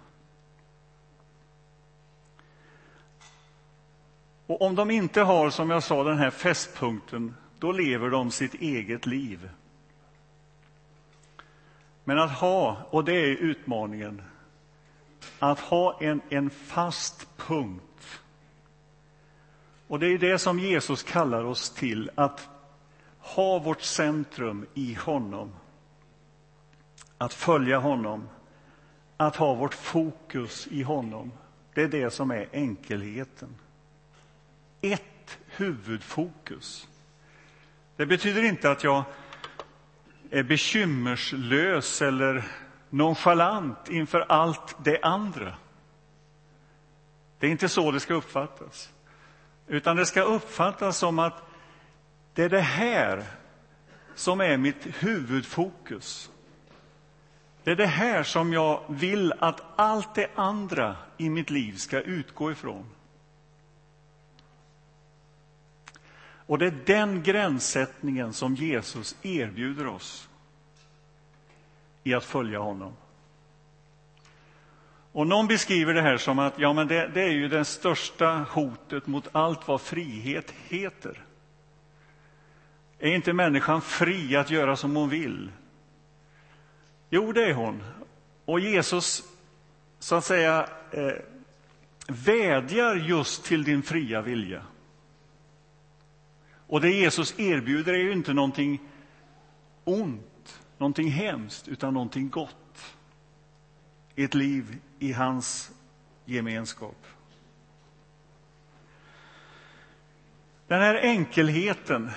Och 4.47 4.61
om 4.61 4.75
de 4.75 4.91
inte 4.91 5.21
har, 5.21 5.49
som 5.49 5.69
jag 5.69 5.83
sa, 5.83 6.03
den 6.03 6.17
här 6.17 6.29
fästpunkten, 6.29 7.35
då 7.59 7.71
lever 7.71 8.09
de 8.09 8.31
sitt 8.31 8.53
eget 8.53 9.05
liv. 9.05 9.49
Men 12.03 12.19
att 12.19 12.31
ha, 12.31 12.77
och 12.89 13.05
det 13.05 13.13
är 13.13 13.35
utmaningen, 13.35 14.21
att 15.39 15.59
ha 15.59 15.97
en, 16.01 16.21
en 16.29 16.49
fast 16.49 17.37
punkt. 17.37 18.21
Och 19.87 19.99
det 19.99 20.07
är 20.07 20.17
det 20.17 20.39
som 20.39 20.59
Jesus 20.59 21.03
kallar 21.03 21.43
oss 21.43 21.69
till, 21.69 22.11
att 22.15 22.49
ha 23.19 23.59
vårt 23.59 23.81
centrum 23.81 24.65
i 24.73 24.93
honom. 24.93 25.51
Att 27.17 27.33
följa 27.33 27.79
honom, 27.79 28.29
att 29.17 29.35
ha 29.35 29.53
vårt 29.53 29.73
fokus 29.73 30.67
i 30.67 30.83
honom. 30.83 31.31
Det 31.73 31.81
är 31.81 31.87
det 31.87 32.09
som 32.09 32.31
är 32.31 32.49
enkelheten. 32.51 33.55
Ett 34.81 35.37
huvudfokus. 35.47 36.87
Det 37.95 38.05
betyder 38.05 38.43
inte 38.43 38.71
att 38.71 38.83
jag 38.83 39.03
är 40.29 40.43
bekymmerslös 40.43 42.01
eller 42.01 42.45
nonchalant 42.89 43.89
inför 43.89 44.19
allt 44.19 44.75
det 44.83 45.01
andra. 45.01 45.55
Det 47.39 47.47
är 47.47 47.51
inte 47.51 47.69
så 47.69 47.91
det 47.91 47.99
ska 47.99 48.13
uppfattas. 48.13 48.93
Utan 49.67 49.95
det 49.95 50.05
ska 50.05 50.21
uppfattas 50.21 50.97
som 50.97 51.19
att 51.19 51.43
det 52.33 52.43
är 52.43 52.49
det 52.49 52.61
här 52.61 53.23
som 54.15 54.41
är 54.41 54.57
mitt 54.57 54.87
huvudfokus. 55.03 56.31
Det 57.63 57.71
är 57.71 57.75
det 57.75 57.85
här 57.85 58.23
som 58.23 58.53
jag 58.53 58.83
vill 58.89 59.33
att 59.39 59.61
allt 59.75 60.15
det 60.15 60.27
andra 60.35 60.95
i 61.17 61.29
mitt 61.29 61.49
liv 61.49 61.75
ska 61.75 62.01
utgå 62.01 62.51
ifrån. 62.51 62.94
Och 66.45 66.57
det 66.57 66.65
är 66.65 66.77
den 66.85 67.23
gränssättningen 67.23 68.33
som 68.33 68.55
Jesus 68.55 69.15
erbjuder 69.21 69.87
oss 69.87 70.29
i 72.03 72.13
att 72.13 72.25
följa 72.25 72.59
honom. 72.59 72.93
Och 75.11 75.27
någon 75.27 75.47
beskriver 75.47 75.93
det 75.93 76.01
här 76.01 76.17
som 76.17 76.39
att 76.39 76.59
ja, 76.59 76.73
men 76.73 76.87
det, 76.87 77.11
det 77.13 77.21
är 77.21 77.31
ju 77.31 77.47
det 77.47 77.65
största 77.65 78.45
hotet 78.49 79.07
mot 79.07 79.27
allt 79.31 79.67
vad 79.67 79.81
frihet 79.81 80.53
heter. 80.67 81.25
Är 82.99 83.15
inte 83.15 83.33
människan 83.33 83.81
fri 83.81 84.35
att 84.35 84.49
göra 84.49 84.75
som 84.75 84.95
hon 84.95 85.09
vill? 85.09 85.51
Jo, 87.09 87.31
det 87.31 87.45
är 87.45 87.53
hon. 87.53 87.83
Och 88.45 88.59
Jesus, 88.59 89.23
så 89.99 90.15
att 90.15 90.25
säga, 90.25 90.69
eh, 90.91 91.13
vädjar 92.07 92.95
just 92.95 93.45
till 93.45 93.63
din 93.63 93.83
fria 93.83 94.21
vilja. 94.21 94.61
Och 96.67 96.81
det 96.81 96.91
Jesus 96.91 97.39
erbjuder 97.39 97.93
är 97.93 97.97
ju 97.97 98.11
inte 98.11 98.33
någonting 98.33 98.79
ont, 99.83 100.59
någonting 100.77 101.11
hemskt, 101.11 101.67
utan 101.67 101.93
någonting 101.93 102.29
gott. 102.29 102.95
Ett 104.15 104.33
liv 104.33 104.77
i 104.99 105.11
hans 105.11 105.71
gemenskap. 106.25 107.05
Den 110.67 110.81
här 110.81 110.95
enkelheten, 110.95 112.11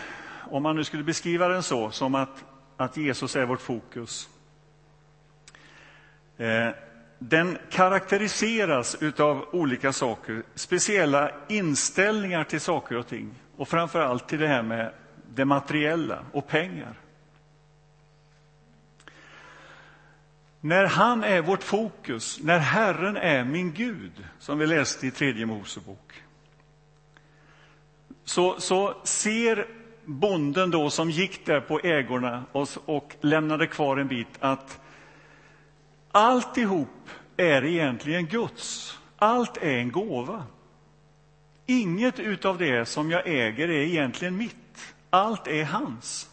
om 0.50 0.62
man 0.62 0.76
nu 0.76 0.85
skulle 0.85 1.05
beskriva 1.05 1.49
den 1.49 1.62
så, 1.62 1.90
som 1.90 2.14
att, 2.14 2.45
att 2.76 2.97
Jesus 2.97 3.37
är 3.37 3.47
vårt 3.47 3.61
fokus, 3.61 4.28
eh, 6.37 6.69
den 7.19 7.59
karaktäriseras 7.71 8.97
av 9.19 9.49
olika 9.52 9.93
saker, 9.93 10.43
speciella 10.55 11.31
inställningar 11.49 12.45
till 12.45 12.61
saker 12.61 12.97
och 12.97 13.07
ting 13.07 13.35
och 13.59 13.69
framför 13.69 14.00
allt 14.00 14.29
till 14.29 14.38
det 14.38 14.49
här 14.49 14.62
med 14.62 14.93
det 15.35 15.45
materiella 15.45 16.25
och 16.33 16.47
pengar. 16.47 16.95
När 20.61 20.87
han 20.87 21.25
är 21.25 21.43
vårt 21.43 21.62
fokus, 21.62 22.38
när 22.43 22.59
Herren 22.59 23.17
är 23.17 23.45
min 23.45 23.73
Gud, 23.73 24.25
som 24.38 24.59
vi 24.59 24.67
läste 24.67 25.07
i 25.07 25.11
tredje 25.11 25.47
Mosebok, 25.47 26.23
så, 28.25 28.61
så 28.61 28.95
ser 29.04 29.67
bonden 30.04 30.71
då 30.71 30.91
som 30.91 31.11
gick 31.11 31.47
där 31.47 31.61
på 31.61 31.80
ägorna 31.80 32.45
och, 32.52 32.69
och 32.85 33.17
lämnade 33.21 33.67
kvar 33.67 33.97
en 33.97 34.09
bit 34.09 34.28
att 34.41 34.80
alltihop 36.13 37.11
är 37.37 37.65
egentligen 37.65 38.26
Guds. 38.26 38.99
Allt 39.17 39.56
är 39.56 39.76
en 39.78 39.93
gåva. 39.93 40.45
Inget 41.71 42.19
utav 42.19 42.59
det 42.59 42.89
som 42.89 43.11
jag 43.11 43.26
äger 43.26 43.69
är 43.69 43.83
egentligen 43.83 44.37
mitt. 44.37 44.95
Allt 45.11 45.47
är 45.47 45.65
hans. 45.65 46.31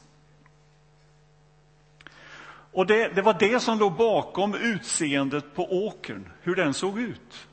Och 2.72 2.86
det, 2.86 3.08
det, 3.08 3.22
var 3.22 3.36
det 3.40 3.60
som 3.60 3.80
låg 3.80 3.94
bakom 3.94 4.56
utseendet 4.56 5.56
på 5.56 5.86
åkern, 5.88 6.30
hur 6.42 6.56
den 6.56 6.74
såg 6.74 7.00
ut. 7.00 7.48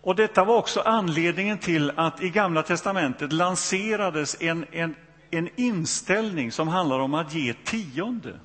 Och 0.00 0.16
detta 0.16 0.44
var 0.44 0.56
också 0.56 0.80
anledningen 0.80 1.58
till 1.58 1.92
att 1.96 2.22
i 2.22 2.30
Gamla 2.30 2.62
testamentet 2.62 3.32
lanserades 3.32 4.36
en, 4.40 4.66
en, 4.72 4.94
en 5.30 5.48
inställning 5.56 6.52
som 6.52 6.68
handlar 6.68 6.98
om 6.98 7.14
att 7.14 7.34
ge 7.34 7.54
tionde. 7.54 8.40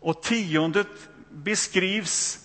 Och 0.00 0.22
tiondet 0.22 1.08
beskrivs 1.30 2.43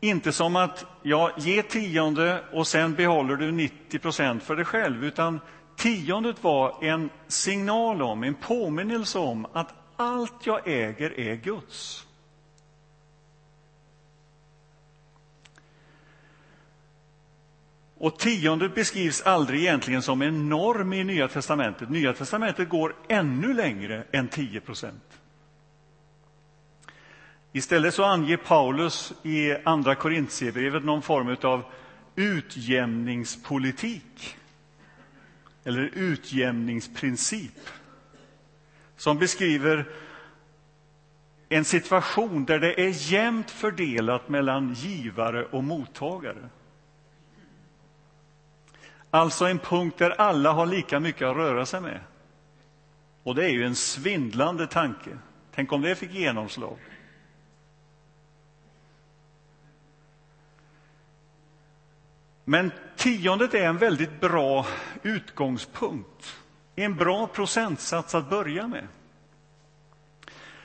inte 0.00 0.32
som 0.32 0.56
att 0.56 0.86
ja, 1.02 1.30
ge 1.38 1.62
tionde 1.62 2.44
och 2.52 2.66
sen 2.66 2.94
behåller 2.94 3.36
du 3.36 3.52
90 3.52 3.98
procent 3.98 4.42
för 4.42 4.56
dig 4.56 4.64
själv, 4.64 5.04
utan 5.04 5.40
tiondet 5.76 6.44
var 6.44 6.84
en 6.84 7.10
signal 7.28 8.02
om, 8.02 8.22
en 8.22 8.34
påminnelse 8.34 9.18
om 9.18 9.46
att 9.52 9.74
allt 9.96 10.46
jag 10.46 10.68
äger 10.68 11.20
är 11.20 11.34
Guds. 11.34 12.06
Och 18.00 18.18
tiondet 18.18 18.74
beskrivs 18.74 19.22
aldrig 19.22 19.60
egentligen 19.60 20.02
som 20.02 20.22
en 20.22 20.48
norm 20.48 20.92
i 20.92 21.04
Nya 21.04 21.28
testamentet. 21.28 21.90
Nya 21.90 22.12
testamentet 22.12 22.68
går 22.68 22.96
ännu 23.08 23.54
längre 23.54 24.04
än 24.12 24.28
10 24.28 24.60
procent. 24.60 25.09
Istället 27.52 27.94
så 27.94 28.04
anger 28.04 28.36
Paulus 28.36 29.12
i 29.22 29.56
Andra 29.64 29.94
Korintierbrevet 29.94 30.84
någon 30.84 31.02
form 31.02 31.36
av 31.42 31.64
utjämningspolitik 32.16 34.36
eller 35.64 35.90
utjämningsprincip 35.94 37.68
som 38.96 39.18
beskriver 39.18 39.88
en 41.48 41.64
situation 41.64 42.44
där 42.44 42.58
det 42.58 42.80
är 42.80 43.12
jämnt 43.12 43.50
fördelat 43.50 44.28
mellan 44.28 44.74
givare 44.74 45.44
och 45.44 45.64
mottagare. 45.64 46.48
Alltså 49.10 49.46
en 49.46 49.58
punkt 49.58 49.98
där 49.98 50.10
alla 50.10 50.52
har 50.52 50.66
lika 50.66 51.00
mycket 51.00 51.28
att 51.28 51.36
röra 51.36 51.66
sig 51.66 51.80
med. 51.80 52.00
Och 53.22 53.34
det 53.34 53.44
är 53.44 53.50
ju 53.50 53.64
en 53.64 53.74
svindlande 53.74 54.66
tanke. 54.66 55.10
Tänk 55.54 55.72
om 55.72 55.82
det 55.82 55.96
fick 55.96 56.14
genomslag. 56.14 56.78
Men 62.50 62.72
tiondet 62.96 63.54
är 63.54 63.64
en 63.64 63.78
väldigt 63.78 64.20
bra 64.20 64.66
utgångspunkt, 65.02 66.36
en 66.76 66.96
bra 66.96 67.26
procentsats 67.26 68.14
att 68.14 68.30
börja 68.30 68.68
med. 68.68 68.86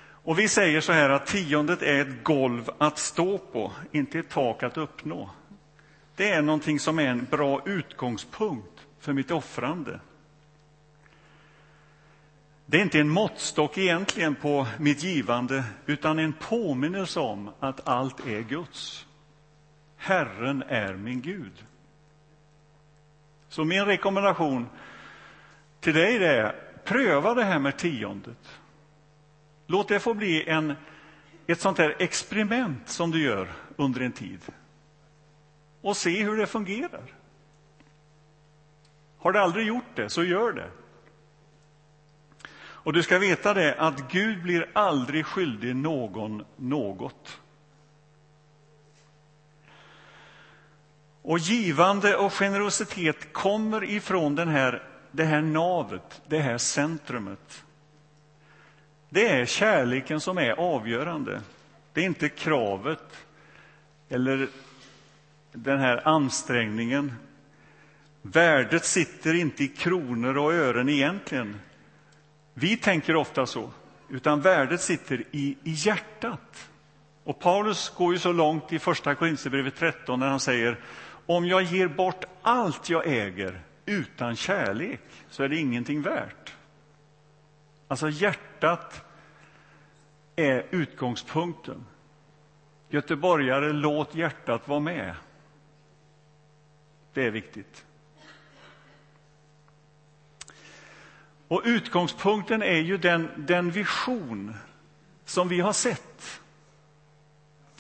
Och 0.08 0.40
vi 0.40 0.48
säger 0.48 0.82
så 0.82 0.92
här 0.92 1.10
att 1.10 1.26
tiondet 1.26 1.82
är 1.82 2.02
ett 2.02 2.24
golv 2.24 2.70
att 2.78 2.98
stå 2.98 3.38
på, 3.38 3.72
inte 3.92 4.20
ett 4.20 4.30
tak 4.30 4.64
att 4.64 4.78
uppnå. 4.78 5.30
Det 6.16 6.32
är 6.32 6.42
någonting 6.42 6.80
som 6.80 7.00
är 7.00 7.08
en 7.08 7.28
bra 7.32 7.62
utgångspunkt 7.66 8.86
för 9.00 9.14
mitt 9.14 9.32
offrande. 9.32 10.00
Det 12.66 12.78
är 12.78 12.82
inte 12.82 13.00
en 13.00 13.10
måttstock 13.10 13.78
egentligen 13.78 14.36
på 14.36 14.68
mitt 14.80 15.04
givande, 15.04 15.64
utan 15.86 16.20
en 16.20 16.34
påminnelse 16.34 17.20
om 17.20 17.50
att 17.60 17.88
allt 17.88 18.28
är 18.28 18.42
Guds. 18.42 19.06
Herren 19.98 20.64
är 20.68 20.94
min 20.94 21.22
Gud. 21.22 21.66
Så 23.56 23.64
min 23.64 23.86
rekommendation 23.86 24.70
till 25.80 25.94
dig 25.94 26.26
är 26.26 26.56
pröva 26.84 27.34
det 27.34 27.44
här 27.44 27.60
med 27.60 27.78
tiondet. 27.78 28.60
Låt 29.68 29.88
det 29.88 30.00
få 30.00 30.14
bli 30.14 30.50
en, 30.50 30.74
ett 31.48 31.60
sånt 31.60 31.78
här 31.78 31.96
experiment 32.00 32.90
som 32.90 33.12
du 33.12 33.24
gör 33.24 33.54
under 33.76 34.02
en 34.02 34.12
tid. 34.12 34.40
Och 35.82 35.98
se 35.98 36.24
hur 36.24 36.38
det 36.38 36.48
fungerar. 36.48 37.14
Har 39.18 39.32
du 39.32 39.40
aldrig 39.40 39.68
gjort 39.68 39.96
det, 39.96 40.10
så 40.10 40.24
gör 40.24 40.52
det. 40.54 40.70
Och 42.58 42.94
du 42.94 43.04
ska 43.04 43.20
veta 43.20 43.54
det 43.54 43.76
att 43.76 44.12
Gud 44.12 44.44
blir 44.44 44.70
aldrig 44.74 45.26
skyldig 45.26 45.76
någon 45.76 46.46
något. 46.56 47.42
Och 51.28 51.40
givande 51.40 52.16
och 52.16 52.34
generositet 52.34 53.34
kommer 53.34 53.84
ifrån 53.84 54.36
den 54.36 54.48
här, 54.48 54.84
det 55.12 55.24
här 55.24 55.42
navet, 55.42 56.22
det 56.28 56.40
här 56.40 56.58
centrumet. 56.58 57.64
Det 59.10 59.28
är 59.28 59.46
kärleken 59.46 60.20
som 60.20 60.38
är 60.38 60.52
avgörande. 60.52 61.42
Det 61.94 62.02
är 62.02 62.06
inte 62.06 62.30
kravet 62.30 63.26
eller 64.10 64.48
den 65.52 65.80
här 65.80 66.08
ansträngningen. 66.08 67.14
Värdet 68.22 68.86
sitter 68.86 69.34
inte 69.34 69.64
i 69.64 69.68
kronor 69.68 70.38
och 70.38 70.54
ören 70.54 70.90
egentligen. 70.90 71.60
Vi 72.54 72.78
tänker 72.78 73.16
ofta 73.16 73.46
så, 73.46 73.72
utan 74.10 74.42
värdet 74.42 74.82
sitter 74.82 75.24
i, 75.32 75.58
i 75.64 75.72
hjärtat. 75.72 76.70
Och 77.24 77.40
Paulus 77.40 77.90
går 77.90 78.14
ju 78.14 78.20
så 78.20 78.32
långt 78.32 78.74
i 78.74 78.80
Första 78.80 79.16
Korinthierbrevet 79.16 79.76
13 79.76 80.20
när 80.20 80.28
han 80.28 80.40
säger 80.40 80.78
om 81.26 81.46
jag 81.46 81.64
ger 81.64 81.88
bort 81.88 82.26
allt 82.42 82.90
jag 82.90 83.08
äger 83.08 83.62
utan 83.86 84.36
kärlek 84.36 85.02
så 85.30 85.44
är 85.44 85.50
det 85.50 85.58
ingenting 85.58 86.02
värt. 86.02 86.54
Alltså 87.88 88.10
hjärtat 88.10 89.04
är 90.36 90.66
utgångspunkten. 90.72 91.86
Göteborgare, 92.90 93.74
låt 93.74 94.16
hjärtat 94.16 94.68
vara 94.68 94.80
med. 94.80 95.16
Det 97.14 97.26
är 97.26 97.32
viktigt. 97.32 97.86
Och 101.48 101.62
utgångspunkten 101.66 102.62
är 102.62 102.80
ju 102.80 102.98
den, 102.98 103.30
den 103.38 103.72
vision 103.72 104.56
som 105.26 105.48
vi 105.48 105.60
har 105.60 105.74
sett. 105.74 106.42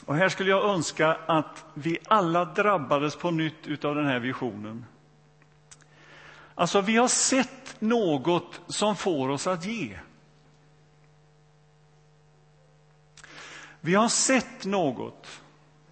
Och 0.05 0.15
här 0.15 0.29
skulle 0.29 0.49
jag 0.49 0.69
önska 0.69 1.17
att 1.25 1.65
vi 1.73 1.97
alla 2.07 2.45
drabbades 2.45 3.15
på 3.15 3.31
nytt 3.31 3.85
av 3.85 3.95
den 3.95 4.05
här 4.05 4.19
visionen. 4.19 4.85
Alltså, 6.55 6.81
vi 6.81 6.97
har 6.97 7.07
sett 7.07 7.81
något 7.81 8.61
som 8.67 8.95
får 8.95 9.29
oss 9.29 9.47
att 9.47 9.65
ge. 9.65 9.99
Vi 13.81 13.95
har 13.95 14.09
sett 14.09 14.65
något, 14.65 15.41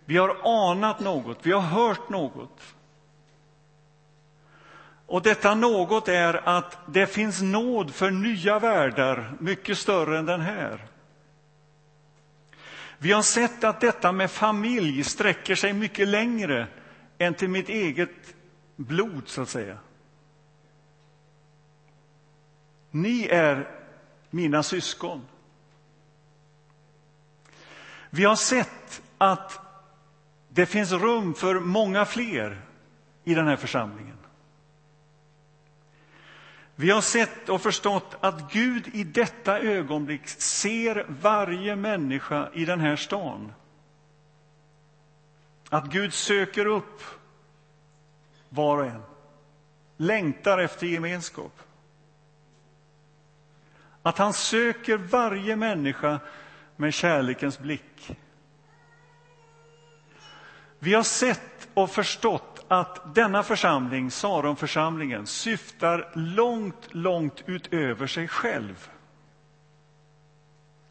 vi 0.05 0.17
har 0.17 0.37
anat 0.71 0.99
något, 0.99 1.37
vi 1.41 1.51
har 1.51 1.61
hört 1.61 2.09
något. 2.09 2.61
Och 5.05 5.21
detta 5.21 5.55
något 5.55 6.07
är 6.07 6.47
att 6.49 6.77
det 6.87 7.07
finns 7.07 7.41
nåd 7.41 7.93
för 7.93 8.11
nya 8.11 8.59
världar, 8.59 9.33
mycket 9.39 9.77
större 9.77 10.19
än 10.19 10.25
den 10.25 10.41
här. 10.41 10.87
Vi 13.03 13.11
har 13.11 13.21
sett 13.21 13.63
att 13.63 13.81
detta 13.81 14.11
med 14.11 14.31
familj 14.31 15.03
sträcker 15.03 15.55
sig 15.55 15.73
mycket 15.73 16.07
längre 16.07 16.67
än 17.17 17.33
till 17.33 17.49
mitt 17.49 17.69
eget 17.69 18.35
blod, 18.75 19.23
så 19.25 19.41
att 19.41 19.49
säga. 19.49 19.77
Ni 22.91 23.27
är 23.27 23.69
mina 24.29 24.63
syskon. 24.63 25.21
Vi 28.09 28.25
har 28.25 28.35
sett 28.35 29.01
att 29.17 29.59
det 30.49 30.65
finns 30.65 30.91
rum 30.91 31.33
för 31.33 31.59
många 31.59 32.05
fler 32.05 32.61
i 33.23 33.33
den 33.33 33.47
här 33.47 33.55
församlingen. 33.55 34.17
Vi 36.75 36.89
har 36.89 37.01
sett 37.01 37.49
och 37.49 37.61
förstått 37.61 38.17
att 38.19 38.51
Gud 38.51 38.87
i 38.93 39.03
detta 39.03 39.59
ögonblick 39.59 40.27
ser 40.27 41.05
varje 41.09 41.75
människa 41.75 42.49
i 42.53 42.65
den 42.65 42.79
här 42.79 42.95
stan. 42.95 43.53
Att 45.69 45.85
Gud 45.85 46.13
söker 46.13 46.65
upp 46.65 47.01
var 48.49 48.77
och 48.77 48.85
en, 48.85 49.03
längtar 49.97 50.57
efter 50.57 50.87
gemenskap. 50.87 51.59
Att 54.01 54.17
han 54.17 54.33
söker 54.33 54.97
varje 54.97 55.55
människa 55.55 56.19
med 56.75 56.93
kärlekens 56.93 57.59
blick. 57.59 58.17
Vi 60.79 60.93
har 60.93 61.03
sett 61.03 61.67
och 61.73 61.91
förstått 61.91 62.52
att 62.73 63.15
denna 63.15 63.43
församling, 63.43 64.11
Saronförsamlingen, 64.11 65.27
syftar 65.27 66.11
långt, 66.13 66.87
långt 66.91 67.43
utöver 67.45 68.07
sig 68.07 68.27
själv. 68.27 68.89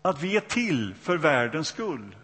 Att 0.03 0.23
vi 0.23 0.37
är 0.37 0.41
till 0.41 0.95
för 0.95 1.17
världens 1.17 1.69
skull. 1.69 2.17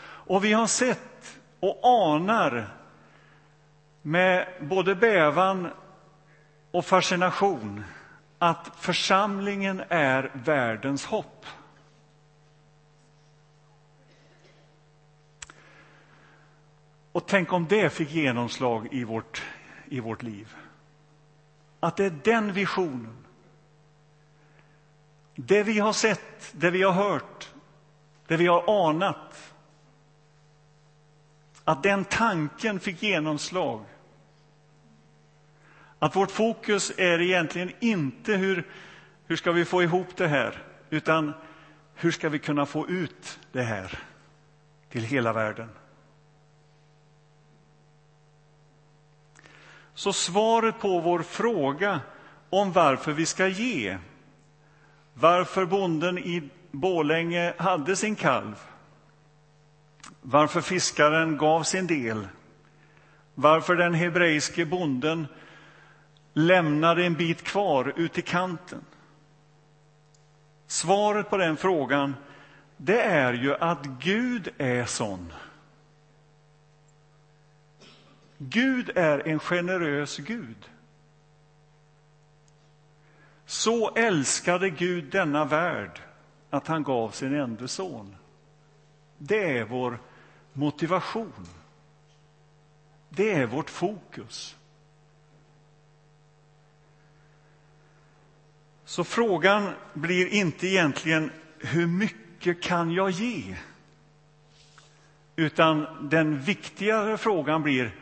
Och 0.00 0.44
vi 0.44 0.52
har 0.52 0.66
sett 0.66 1.38
och 1.60 1.80
anar 1.82 2.68
med 4.02 4.48
både 4.60 4.94
bävan 4.94 5.68
och 6.70 6.84
fascination 6.84 7.84
att 8.38 8.70
församlingen 8.76 9.82
är 9.88 10.30
världens 10.34 11.06
hopp. 11.06 11.46
Och 17.18 17.26
tänk 17.26 17.52
om 17.52 17.66
det 17.68 17.90
fick 17.90 18.10
genomslag 18.10 18.88
i 18.90 19.04
vårt, 19.04 19.42
i 19.88 20.00
vårt 20.00 20.22
liv. 20.22 20.56
Att 21.80 21.96
det 21.96 22.04
är 22.04 22.18
den 22.24 22.52
visionen. 22.52 23.16
Det 25.34 25.62
vi 25.62 25.78
har 25.78 25.92
sett, 25.92 26.52
det 26.52 26.70
vi 26.70 26.82
har 26.82 26.92
hört, 26.92 27.48
det 28.26 28.36
vi 28.36 28.46
har 28.46 28.88
anat. 28.88 29.54
Att 31.64 31.82
den 31.82 32.04
tanken 32.04 32.80
fick 32.80 33.02
genomslag 33.02 33.84
att 35.98 36.16
vårt 36.16 36.30
fokus 36.30 36.92
är 36.96 37.20
egentligen 37.20 37.72
inte 37.80 38.32
hur, 38.32 38.66
hur 39.26 39.36
ska 39.36 39.52
vi 39.52 39.64
få 39.64 39.82
ihop 39.82 40.16
det 40.16 40.28
här, 40.28 40.62
utan 40.90 41.32
hur 41.94 42.10
ska 42.10 42.28
vi 42.28 42.38
kunna 42.38 42.66
få 42.66 42.88
ut 42.88 43.38
det 43.52 43.62
här 43.62 43.98
till 44.88 45.02
hela 45.02 45.32
världen? 45.32 45.68
Så 49.98 50.12
svaret 50.12 50.78
på 50.78 51.00
vår 51.00 51.22
fråga 51.22 52.00
om 52.50 52.72
varför 52.72 53.12
vi 53.12 53.26
ska 53.26 53.46
ge, 53.46 53.98
varför 55.14 55.66
bonden 55.66 56.18
i 56.18 56.50
Bålänge 56.70 57.54
hade 57.58 57.96
sin 57.96 58.16
kalv, 58.16 58.54
varför 60.22 60.60
fiskaren 60.60 61.36
gav 61.36 61.62
sin 61.62 61.86
del, 61.86 62.28
varför 63.34 63.76
den 63.76 63.94
hebreiske 63.94 64.64
bonden 64.64 65.26
lämnade 66.32 67.04
en 67.04 67.14
bit 67.14 67.42
kvar 67.42 67.92
ut 67.96 68.18
i 68.18 68.22
kanten? 68.22 68.84
Svaret 70.66 71.30
på 71.30 71.36
den 71.36 71.56
frågan 71.56 72.14
det 72.76 73.02
är 73.02 73.32
ju 73.32 73.54
att 73.54 73.86
Gud 73.86 74.48
är 74.58 74.84
sån. 74.84 75.32
Gud 78.38 78.90
är 78.94 79.28
en 79.28 79.38
generös 79.38 80.16
Gud. 80.16 80.70
Så 83.46 83.94
älskade 83.94 84.70
Gud 84.70 85.04
denna 85.04 85.44
värld 85.44 86.00
att 86.50 86.66
han 86.66 86.82
gav 86.82 87.10
sin 87.10 87.34
enda 87.34 87.68
son. 87.68 88.16
Det 89.18 89.58
är 89.58 89.64
vår 89.64 89.98
motivation. 90.52 91.48
Det 93.08 93.32
är 93.32 93.46
vårt 93.46 93.70
fokus. 93.70 94.56
Så 98.84 99.04
frågan 99.04 99.70
blir 99.94 100.26
inte 100.26 100.66
egentligen 100.66 101.30
hur 101.58 101.86
mycket 101.86 102.62
kan 102.62 102.90
jag 102.90 103.10
ge? 103.10 103.56
Utan 105.36 106.08
den 106.10 106.40
viktigare 106.40 107.18
frågan 107.18 107.62
blir 107.62 107.94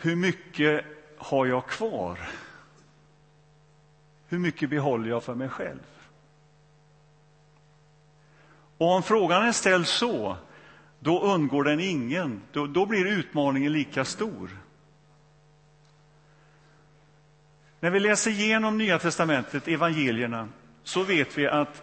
hur 0.00 0.16
mycket 0.16 0.84
har 1.16 1.46
jag 1.46 1.66
kvar? 1.66 2.18
Hur 4.28 4.38
mycket 4.38 4.70
behåller 4.70 5.08
jag 5.08 5.22
för 5.24 5.34
mig 5.34 5.48
själv? 5.48 5.78
Och 8.78 8.94
om 8.94 9.02
frågan 9.02 9.42
är 9.42 9.52
ställd 9.52 9.86
så, 9.86 10.36
då 10.98 11.22
undgår 11.22 11.64
den 11.64 11.80
ingen. 11.80 12.42
Då, 12.52 12.66
då 12.66 12.86
blir 12.86 13.06
utmaningen 13.06 13.72
lika 13.72 14.04
stor. 14.04 14.50
När 17.80 17.90
vi 17.90 18.00
läser 18.00 18.30
igenom 18.30 18.78
Nya 18.78 18.98
testamentet, 18.98 19.68
evangelierna, 19.68 20.48
så 20.82 21.02
vet 21.02 21.38
vi 21.38 21.46
att 21.46 21.82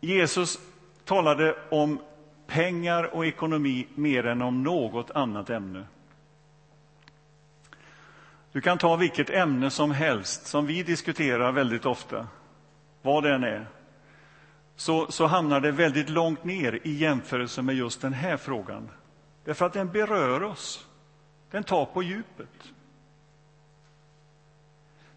Jesus 0.00 0.58
talade 1.04 1.56
om 1.70 2.00
pengar 2.46 3.14
och 3.14 3.26
ekonomi 3.26 3.86
mer 3.94 4.26
än 4.26 4.42
om 4.42 4.62
något 4.62 5.10
annat 5.10 5.50
ämne. 5.50 5.84
Du 8.56 8.60
kan 8.60 8.78
ta 8.78 8.96
vilket 8.96 9.30
ämne 9.30 9.70
som 9.70 9.90
helst 9.90 10.46
som 10.46 10.66
vi 10.66 10.82
diskuterar 10.82 11.52
väldigt 11.52 11.86
ofta, 11.86 12.26
vad 13.02 13.22
det 13.22 13.34
än 13.34 13.44
är, 13.44 13.66
så, 14.76 15.12
så 15.12 15.26
hamnar 15.26 15.60
det 15.60 15.72
väldigt 15.72 16.08
långt 16.08 16.44
ner 16.44 16.80
i 16.82 16.92
jämförelse 16.92 17.62
med 17.62 17.74
just 17.74 18.00
den 18.00 18.12
här 18.12 18.36
frågan. 18.36 18.90
Därför 19.44 19.66
att 19.66 19.72
den 19.72 19.92
berör 19.92 20.42
oss. 20.42 20.86
Den 21.50 21.64
tar 21.64 21.84
på 21.84 22.02
djupet. 22.02 22.72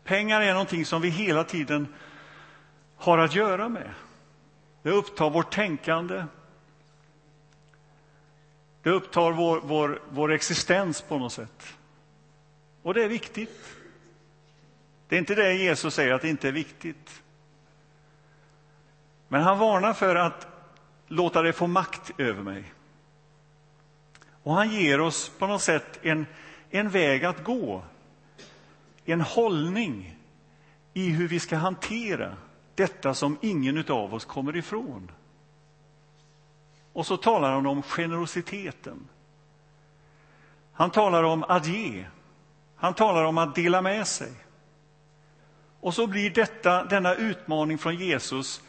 Pengar 0.04 0.42
är 0.42 0.54
någonting 0.54 0.86
som 0.86 1.02
vi 1.02 1.10
hela 1.10 1.44
tiden 1.44 1.88
har 2.96 3.18
att 3.18 3.36
göra 3.36 3.70
med. 3.70 3.90
Det 4.82 4.92
upptar 4.92 5.30
vårt 5.30 5.54
tänkande. 5.54 6.26
Det 8.84 8.90
upptar 8.90 9.32
vår, 9.32 9.62
vår, 9.64 10.02
vår 10.10 10.32
existens 10.32 11.02
på 11.02 11.18
något 11.18 11.34
sätt. 11.34 11.79
Och 12.84 12.94
det 12.94 13.04
är 13.04 13.08
viktigt. 13.08 13.76
Det 15.08 15.16
är 15.16 15.20
inte 15.20 15.36
det 15.36 15.54
Jesus 15.54 15.94
säger 15.94 16.14
att 16.14 16.22
det 16.22 16.30
inte 16.30 16.48
är 16.48 16.52
viktigt. 16.52 17.24
Men 19.28 19.42
han 19.42 19.60
varnar 19.60 19.94
för 19.94 20.16
att 20.16 20.48
låta 21.08 21.42
det 21.42 21.54
få 21.54 21.68
makt 21.68 22.12
över 22.18 22.44
mig. 22.44 22.74
Och 24.44 24.54
han 24.54 24.70
ger 24.70 25.02
oss 25.02 25.32
på 25.40 25.48
något 25.48 25.62
sätt 25.62 26.00
en, 26.02 26.26
en 26.70 26.90
väg 26.90 27.26
att 27.26 27.44
gå, 27.44 27.84
en 29.06 29.22
hållning 29.22 30.18
i 30.94 31.10
hur 31.10 31.28
vi 31.28 31.40
ska 31.40 31.56
hantera 31.56 32.38
detta 32.76 33.14
som 33.14 33.38
ingen 33.42 33.92
av 33.92 34.14
oss 34.14 34.26
kommer 34.26 34.56
ifrån. 34.56 35.12
Och 36.94 37.06
så 37.06 37.18
talar 37.18 37.52
han 37.52 37.66
om 37.66 37.82
generositeten. 37.82 39.08
Han 40.74 40.92
talar 40.92 41.24
om 41.24 41.44
att 41.44 41.68
ge. 41.68 42.06
Han 42.80 42.94
talar 42.94 43.24
om 43.24 43.38
att 43.38 43.56
dela 43.56 43.82
med 43.82 44.08
sig. 44.08 44.32
Och 45.80 45.94
så 45.94 46.08
blir 46.08 46.30
detta, 46.30 46.84
denna 46.84 47.16
utmaning 47.16 47.78
från 47.78 47.96
Jesus 47.96 48.62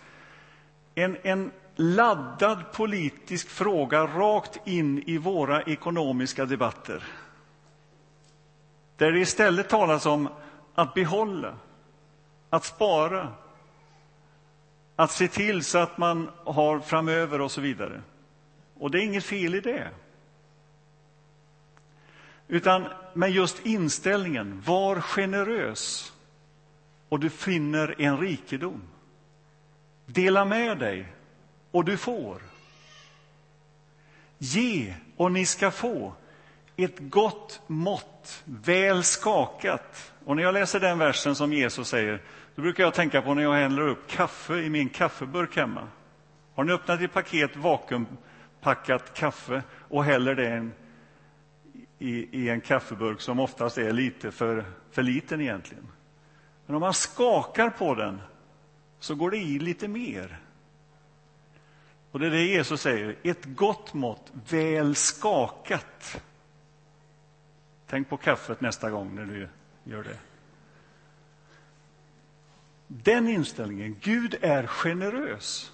en, 0.94 1.16
en 1.22 1.50
laddad 1.76 2.72
politisk 2.72 3.48
fråga 3.48 4.06
rakt 4.06 4.66
in 4.66 5.02
i 5.06 5.18
våra 5.18 5.62
ekonomiska 5.62 6.44
debatter. 6.44 7.04
Där 8.96 9.12
det 9.12 9.20
istället 9.20 9.68
talas 9.68 10.06
om 10.06 10.28
att 10.74 10.94
behålla, 10.94 11.54
att 12.50 12.64
spara, 12.64 13.28
att 14.96 15.10
se 15.10 15.28
till 15.28 15.64
så 15.64 15.78
att 15.78 15.98
man 15.98 16.30
har 16.44 16.80
framöver 16.80 17.40
och 17.40 17.50
så 17.50 17.60
vidare. 17.60 18.02
Och 18.78 18.90
det 18.90 18.98
är 18.98 19.02
inget 19.02 19.24
fel 19.24 19.54
i 19.54 19.60
det. 19.60 19.88
Utan 22.52 22.86
med 23.14 23.30
just 23.30 23.66
inställningen, 23.66 24.62
var 24.66 25.00
generös 25.00 26.12
och 27.08 27.20
du 27.20 27.30
finner 27.30 27.94
en 27.98 28.18
rikedom. 28.18 28.82
Dela 30.06 30.44
med 30.44 30.78
dig 30.78 31.12
och 31.70 31.84
du 31.84 31.96
får. 31.96 32.42
Ge 34.38 34.94
och 35.16 35.32
ni 35.32 35.46
ska 35.46 35.70
få 35.70 36.14
ett 36.76 36.98
gott 36.98 37.60
mått, 37.66 38.42
väl 38.44 39.02
skakat. 39.02 40.12
Och 40.24 40.36
när 40.36 40.42
jag 40.42 40.54
läser 40.54 40.80
den 40.80 40.98
versen 40.98 41.34
som 41.34 41.52
Jesus 41.52 41.88
säger, 41.88 42.22
då 42.54 42.62
brukar 42.62 42.84
jag 42.84 42.94
tänka 42.94 43.22
på 43.22 43.34
när 43.34 43.42
jag 43.42 43.54
häller 43.54 43.88
upp 43.88 44.08
kaffe 44.08 44.54
i 44.54 44.70
min 44.70 44.88
kaffeburk 44.88 45.56
hemma. 45.56 45.88
Har 46.54 46.64
ni 46.64 46.72
öppnat 46.72 47.00
ett 47.00 47.12
paket 47.12 47.56
vakuumpackat 47.56 49.14
kaffe 49.14 49.62
och 49.88 50.04
häller 50.04 50.34
det 50.34 50.48
en, 50.48 50.72
i, 52.00 52.42
i 52.42 52.48
en 52.48 52.60
kaffeburk 52.60 53.20
som 53.20 53.40
oftast 53.40 53.78
är 53.78 53.92
lite 53.92 54.30
för, 54.30 54.64
för 54.90 55.02
liten 55.02 55.40
egentligen. 55.40 55.88
Men 56.66 56.76
om 56.76 56.80
man 56.80 56.94
skakar 56.94 57.70
på 57.70 57.94
den 57.94 58.20
så 58.98 59.14
går 59.14 59.30
det 59.30 59.36
i 59.36 59.58
lite 59.58 59.88
mer. 59.88 60.40
Och 62.10 62.18
det 62.18 62.26
är 62.26 62.30
det 62.30 62.44
Jesus 62.44 62.80
säger, 62.80 63.16
ett 63.22 63.44
gott 63.44 63.94
mått, 63.94 64.32
väl 64.50 64.94
skakat. 64.94 66.22
Tänk 67.86 68.08
på 68.08 68.16
kaffet 68.16 68.60
nästa 68.60 68.90
gång 68.90 69.14
när 69.14 69.24
du 69.24 69.48
gör 69.84 70.02
det. 70.02 70.18
Den 72.86 73.28
inställningen, 73.28 73.96
Gud 74.00 74.36
är 74.40 74.66
generös. 74.66 75.72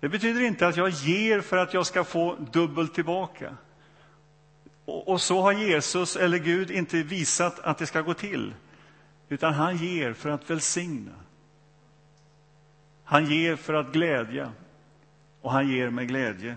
Det 0.00 0.08
betyder 0.08 0.40
inte 0.40 0.66
att 0.66 0.76
jag 0.76 0.88
ger 0.88 1.40
för 1.40 1.56
att 1.56 1.74
jag 1.74 1.86
ska 1.86 2.04
få 2.04 2.36
dubbelt 2.52 2.94
tillbaka. 2.94 3.56
Och, 4.84 5.20
så 5.20 5.40
har 5.40 5.52
Jesus 5.52 6.16
eller 6.16 6.38
Gud 6.38 6.70
inte 6.70 7.02
visat 7.02 7.60
att 7.60 7.78
det 7.78 7.86
ska 7.86 8.00
gå 8.00 8.14
till, 8.14 8.54
utan 9.28 9.54
han 9.54 9.76
ger 9.76 10.12
för 10.12 10.30
att 10.30 10.50
välsigna. 10.50 11.12
Han 13.04 13.26
ger 13.26 13.56
för 13.56 13.74
att 13.74 13.92
glädja, 13.92 14.52
och 15.40 15.52
han 15.52 15.68
ger 15.68 15.90
med 15.90 16.08
glädje. 16.08 16.56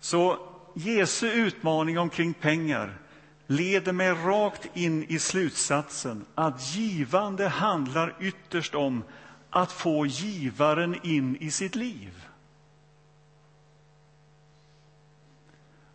Så 0.00 0.38
Jesu 0.74 1.30
utmaning 1.30 1.98
omkring 1.98 2.34
pengar 2.34 2.98
leder 3.46 3.92
mig 3.92 4.10
rakt 4.10 4.76
in 4.76 5.04
i 5.04 5.18
slutsatsen 5.18 6.24
att 6.34 6.76
givande 6.76 7.48
handlar 7.48 8.14
ytterst 8.20 8.74
om 8.74 9.04
att 9.54 9.72
få 9.72 10.06
givaren 10.06 11.00
in 11.02 11.36
i 11.36 11.50
sitt 11.50 11.74
liv. 11.74 12.24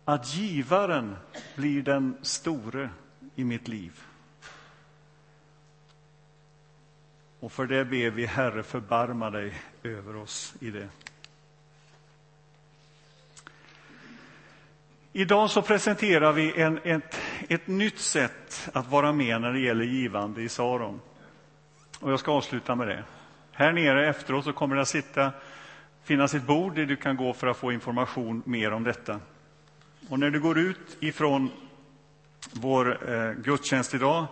Att 0.04 0.34
givaren 0.34 1.16
blir 1.56 1.82
den 1.82 2.16
store 2.22 2.90
i 3.34 3.44
mitt 3.44 3.68
liv. 3.68 4.02
Och 7.40 7.52
för 7.52 7.66
det 7.66 7.84
ber 7.84 8.10
vi, 8.10 8.26
Herre, 8.26 8.62
förbarma 8.62 9.30
dig 9.30 9.54
över 9.82 10.16
oss 10.16 10.54
i 10.60 10.70
det. 10.70 10.88
Idag 15.12 15.50
så 15.50 15.62
presenterar 15.62 16.32
vi 16.32 16.60
en, 16.60 16.78
ett, 16.84 17.16
ett 17.48 17.66
nytt 17.66 17.98
sätt 17.98 18.70
att 18.72 18.88
vara 18.88 19.12
med 19.12 19.40
när 19.40 19.52
det 19.52 19.60
gäller 19.60 19.84
givande 19.84 20.42
i 20.42 20.48
Saron. 20.48 21.00
Och 22.00 22.12
jag 22.12 22.20
ska 22.20 22.32
avsluta 22.32 22.74
med 22.74 22.88
det. 22.88 23.04
Här 23.60 23.72
nere 23.72 24.08
efteråt 24.08 24.44
så 24.44 24.52
kommer 24.52 24.76
det 24.76 24.82
att 24.82 24.88
sitta, 24.88 25.32
finnas 26.04 26.34
ett 26.34 26.46
bord 26.46 26.74
där 26.74 26.86
du 26.86 26.96
kan 26.96 27.16
gå 27.16 27.32
för 27.32 27.46
att 27.46 27.56
få 27.56 27.72
information 27.72 28.42
mer 28.46 28.72
om 28.72 28.84
detta. 28.84 29.20
Och 30.08 30.18
när 30.18 30.30
du 30.30 30.40
går 30.40 30.58
ut 30.58 30.96
ifrån 31.00 31.50
vår 32.52 33.12
eh, 33.12 33.32
gudstjänst 33.32 33.94
idag 33.94 34.26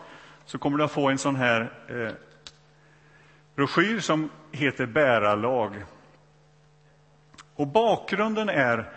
så 0.45 0.59
kommer 0.59 0.79
du 0.79 0.85
att 0.85 0.93
få 0.93 1.09
en 1.09 1.19
sån 1.19 1.37
här 1.37 1.73
eh, 1.89 2.15
broschyr 3.55 4.01
som 4.01 4.31
heter 4.53 4.87
Bärarlag. 4.87 5.85
Och 7.55 7.67
bakgrunden 7.67 8.49
är 8.49 8.93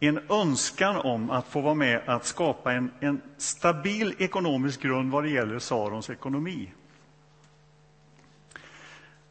en 0.00 0.20
önskan 0.30 0.96
om 0.96 1.30
att 1.30 1.46
få 1.46 1.60
vara 1.60 1.74
med 1.74 2.00
att 2.06 2.26
skapa 2.26 2.72
en, 2.72 2.90
en 3.00 3.20
stabil 3.36 4.14
ekonomisk 4.18 4.82
grund 4.82 5.12
vad 5.12 5.24
det 5.24 5.30
gäller 5.30 5.58
Sarons 5.58 6.10
ekonomi. 6.10 6.72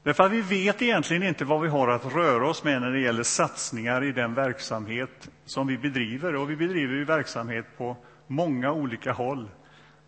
Därför 0.06 0.24
att 0.24 0.32
vi 0.32 0.42
vet 0.42 0.82
egentligen 0.82 1.24
inte 1.24 1.46
vad 1.46 1.62
vi 1.62 1.68
har 1.68 1.88
att 1.88 2.06
röra 2.06 2.50
oss 2.50 2.64
med 2.64 2.82
när 2.82 2.92
det 2.92 3.00
gäller 3.00 3.24
satsningar 3.24 4.04
i 4.04 4.12
den 4.12 4.34
verksamhet 4.34 5.30
som 5.46 5.68
vi 5.68 5.78
bedriver. 5.78 6.36
Och 6.36 6.50
vi 6.50 6.56
bedriver 6.56 6.94
ju 6.96 7.06
verksamhet 7.06 7.66
på 7.78 7.98
många 8.28 8.72
olika 8.72 9.12
håll, 9.12 9.50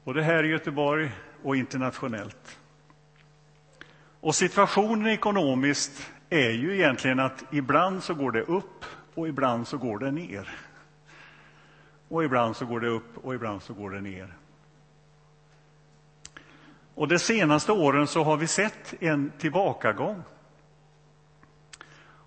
både 0.03 0.21
här 0.23 0.43
i 0.43 0.47
Göteborg 0.47 1.12
och 1.43 1.55
internationellt. 1.55 2.60
Och 4.21 4.36
situationen 4.36 5.07
ekonomiskt 5.07 6.12
är 6.29 6.51
ju 6.51 6.75
egentligen 6.75 7.19
att 7.19 7.43
ibland 7.51 8.03
så 8.03 8.13
går 8.13 8.31
det 8.31 8.41
upp 8.41 8.86
och 9.15 9.27
ibland 9.27 9.67
så 9.67 9.77
går 9.77 9.99
det 9.99 10.12
ner. 10.12 10.49
Och 12.07 12.23
ibland 12.23 12.55
så 12.55 12.65
går 12.65 12.79
det 12.79 12.89
upp 12.89 13.17
och 13.25 13.36
ibland 13.36 13.62
så 13.62 13.73
går 13.73 13.89
det 13.89 14.01
ner. 14.01 14.33
Och 16.97 17.07
de 17.07 17.19
senaste 17.19 17.71
åren 17.71 18.07
så 18.07 18.23
har 18.23 18.38
vi 18.38 18.47
sett 18.47 18.93
en 18.99 19.31
tillbakagång. 19.38 20.23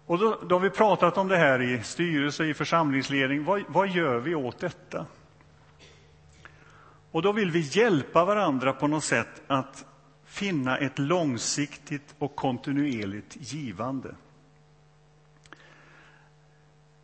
Och 0.06 0.18
då, 0.18 0.38
då 0.48 0.54
har 0.54 0.60
vi 0.60 0.70
pratat 0.70 1.18
om 1.18 1.28
det 1.28 1.36
här 1.36 1.62
i 1.62 1.82
styrelse, 1.82 2.44
i 2.44 2.54
församlingsledning. 2.54 3.44
Vad, 3.44 3.62
vad 3.68 3.88
gör 3.88 4.18
vi 4.18 4.34
åt 4.34 4.58
detta? 4.58 5.06
Och 7.10 7.22
då 7.22 7.32
vill 7.32 7.50
vi 7.50 7.60
hjälpa 7.60 8.24
varandra 8.24 8.72
på 8.72 8.86
något 8.86 9.04
sätt 9.04 9.42
att 9.46 9.84
finna 10.24 10.78
ett 10.78 10.98
långsiktigt 10.98 12.14
och 12.18 12.36
kontinuerligt 12.36 13.36
givande. 13.52 14.14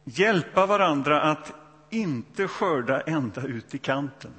Hjälpa 0.05 0.66
varandra 0.66 1.22
att 1.22 1.52
inte 1.90 2.48
skörda 2.48 3.00
ända 3.00 3.42
ut 3.42 3.74
i 3.74 3.79
kanten. 3.79 4.33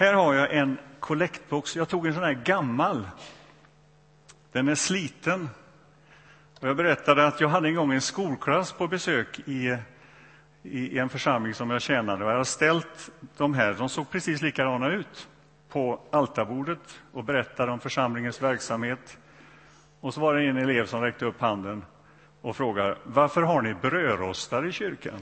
Här 0.00 0.14
har 0.14 0.34
jag 0.34 0.54
en 0.54 0.78
kollektbox. 1.00 1.76
Jag 1.76 1.88
tog 1.88 2.06
en 2.06 2.14
sån 2.14 2.22
här 2.22 2.32
gammal. 2.32 3.08
Den 4.52 4.68
är 4.68 4.74
sliten. 4.74 5.48
Och 6.60 6.68
jag 6.68 6.76
berättade 6.76 7.26
att 7.26 7.40
jag 7.40 7.48
hade 7.48 7.68
en 7.68 7.74
gång 7.74 7.92
en 7.92 8.00
skolklass 8.00 8.72
på 8.72 8.88
besök 8.88 9.40
i, 9.46 9.76
i 10.62 10.98
en 10.98 11.08
församling 11.08 11.54
som 11.54 11.70
jag 11.70 11.82
tjänade. 11.82 12.24
Och 12.24 12.30
jag 12.30 12.34
hade 12.34 12.44
ställt 12.44 13.10
de 13.36 13.54
här, 13.54 13.74
de 13.74 13.88
såg 13.88 14.10
precis 14.10 14.42
likadana 14.42 14.88
ut, 14.88 15.28
på 15.68 16.00
altarbordet 16.10 17.00
och 17.12 17.24
berättade 17.24 17.72
om 17.72 17.80
församlingens 17.80 18.42
verksamhet. 18.42 19.18
Och 20.00 20.14
så 20.14 20.20
var 20.20 20.34
det 20.34 20.44
en 20.44 20.56
elev 20.56 20.86
som 20.86 21.02
räckte 21.02 21.24
upp 21.24 21.40
handen 21.40 21.84
och 22.40 22.56
frågade 22.56 22.96
varför 23.04 23.42
har 23.42 23.62
ni 23.62 23.74
brödrostar 23.74 24.66
i 24.66 24.72
kyrkan? 24.72 25.20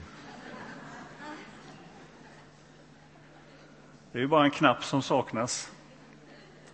Det 4.11 4.17
är 4.17 4.21
ju 4.21 4.27
bara 4.27 4.43
en 4.43 4.51
knapp 4.51 4.83
som 4.83 5.01
saknas. 5.01 5.71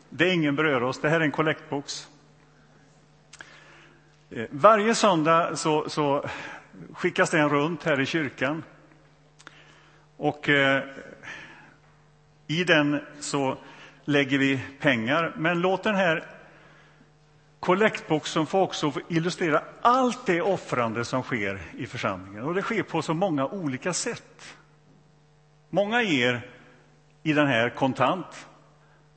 Det 0.10 0.30
är 0.30 0.34
ingen 0.34 0.56
brödrost, 0.56 1.02
det 1.02 1.10
här 1.10 1.19
är 1.19 1.24
en 1.24 1.32
kollektbox. 1.32 2.08
Eh, 4.30 4.45
varje 4.50 4.95
söndag 4.95 5.56
så, 5.56 5.89
så 5.89 6.26
skickas 6.93 7.30
den 7.30 7.50
runt 7.50 7.84
här 7.84 8.00
i 8.00 8.06
kyrkan. 8.06 8.63
Och 10.17 10.50
eh, 10.50 10.84
i 12.48 12.63
den 12.63 13.00
så 13.19 13.58
lägger 14.06 14.38
vi 14.38 14.62
pengar. 14.80 15.34
Men 15.38 15.60
låt 15.60 15.84
den 15.84 15.95
här 15.95 16.26
kollektboxen 17.60 18.45
få 18.45 18.62
också 18.62 18.93
illustrera 19.10 19.63
allt 19.82 20.26
det 20.26 20.41
offrande 20.41 21.06
som 21.06 21.24
sker 21.24 21.62
i 21.78 21.86
församlingen. 21.86 22.43
Och 22.43 22.54
det 22.54 22.62
sker 22.62 22.84
på 22.84 23.02
så 23.02 23.13
många 23.13 23.45
olika 23.45 23.93
sätt. 23.93 24.56
Många 25.69 26.02
ger 26.02 26.55
i 27.26 27.34
den 27.34 27.48
här 27.48 27.70
kontant. 27.70 28.48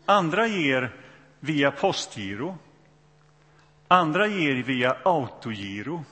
Andra 0.06 0.46
ger 0.46 0.94
via 1.40 1.70
postgiro. 1.70 2.58
Andra 3.88 4.26
ger 4.26 4.62
via 4.62 4.96
autogiro. 5.02 6.04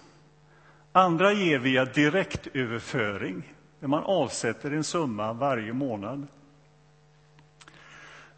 Andra 0.93 1.33
ger 1.33 1.59
via 1.59 1.85
direktöverföring, 1.85 3.55
där 3.81 3.89
man 3.89 4.05
avsätter 4.05 4.71
en 4.71 4.85
summa 4.85 5.33
varje 5.33 5.73
månad. 5.73 6.27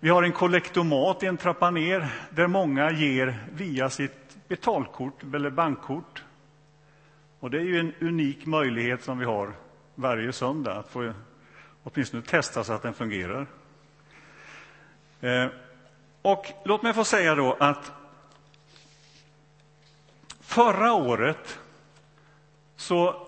Vi 0.00 0.08
har 0.08 0.22
en 0.22 0.32
kollektomat 0.32 1.22
en 1.22 1.36
trappa 1.36 1.70
ner, 1.70 2.08
där 2.30 2.46
många 2.46 2.90
ger 2.90 3.38
via 3.52 3.90
sitt 3.90 4.48
betalkort 4.48 5.22
eller 5.34 5.50
bankkort. 5.50 6.24
Och 7.40 7.50
det 7.50 7.58
är 7.58 7.64
ju 7.64 7.78
en 7.78 7.92
unik 8.00 8.46
möjlighet 8.46 9.02
som 9.02 9.18
vi 9.18 9.24
har 9.24 9.52
varje 9.94 10.32
söndag, 10.32 10.72
att 10.72 10.88
få 10.88 11.12
åtminstone 11.92 12.22
testa 12.22 12.64
så 12.64 12.72
att 12.72 12.82
den 12.82 12.94
fungerar. 12.94 13.46
Eh, 15.20 15.46
och 16.22 16.46
låt 16.64 16.82
mig 16.82 16.94
få 16.94 17.04
säga 17.04 17.34
då 17.34 17.56
att 17.60 17.92
förra 20.40 20.92
året 20.92 21.58
så 22.76 23.26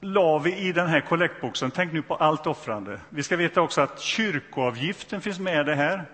la 0.00 0.38
vi 0.38 0.56
i 0.56 0.72
den 0.72 0.86
här 0.86 1.00
kollektboxen, 1.00 1.70
tänk 1.70 1.92
nu 1.92 2.02
på 2.02 2.14
allt 2.14 2.46
offrande. 2.46 3.00
Vi 3.08 3.22
ska 3.22 3.36
veta 3.36 3.60
också 3.60 3.80
att 3.80 4.00
kyrkoavgiften 4.00 5.20
finns 5.20 5.38
med 5.38 5.66
det 5.66 5.74
här. 5.74 6.04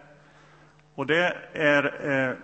Och 0.94 1.06
det 1.06 1.36
är, 1.52 2.10
eh, 2.10 2.36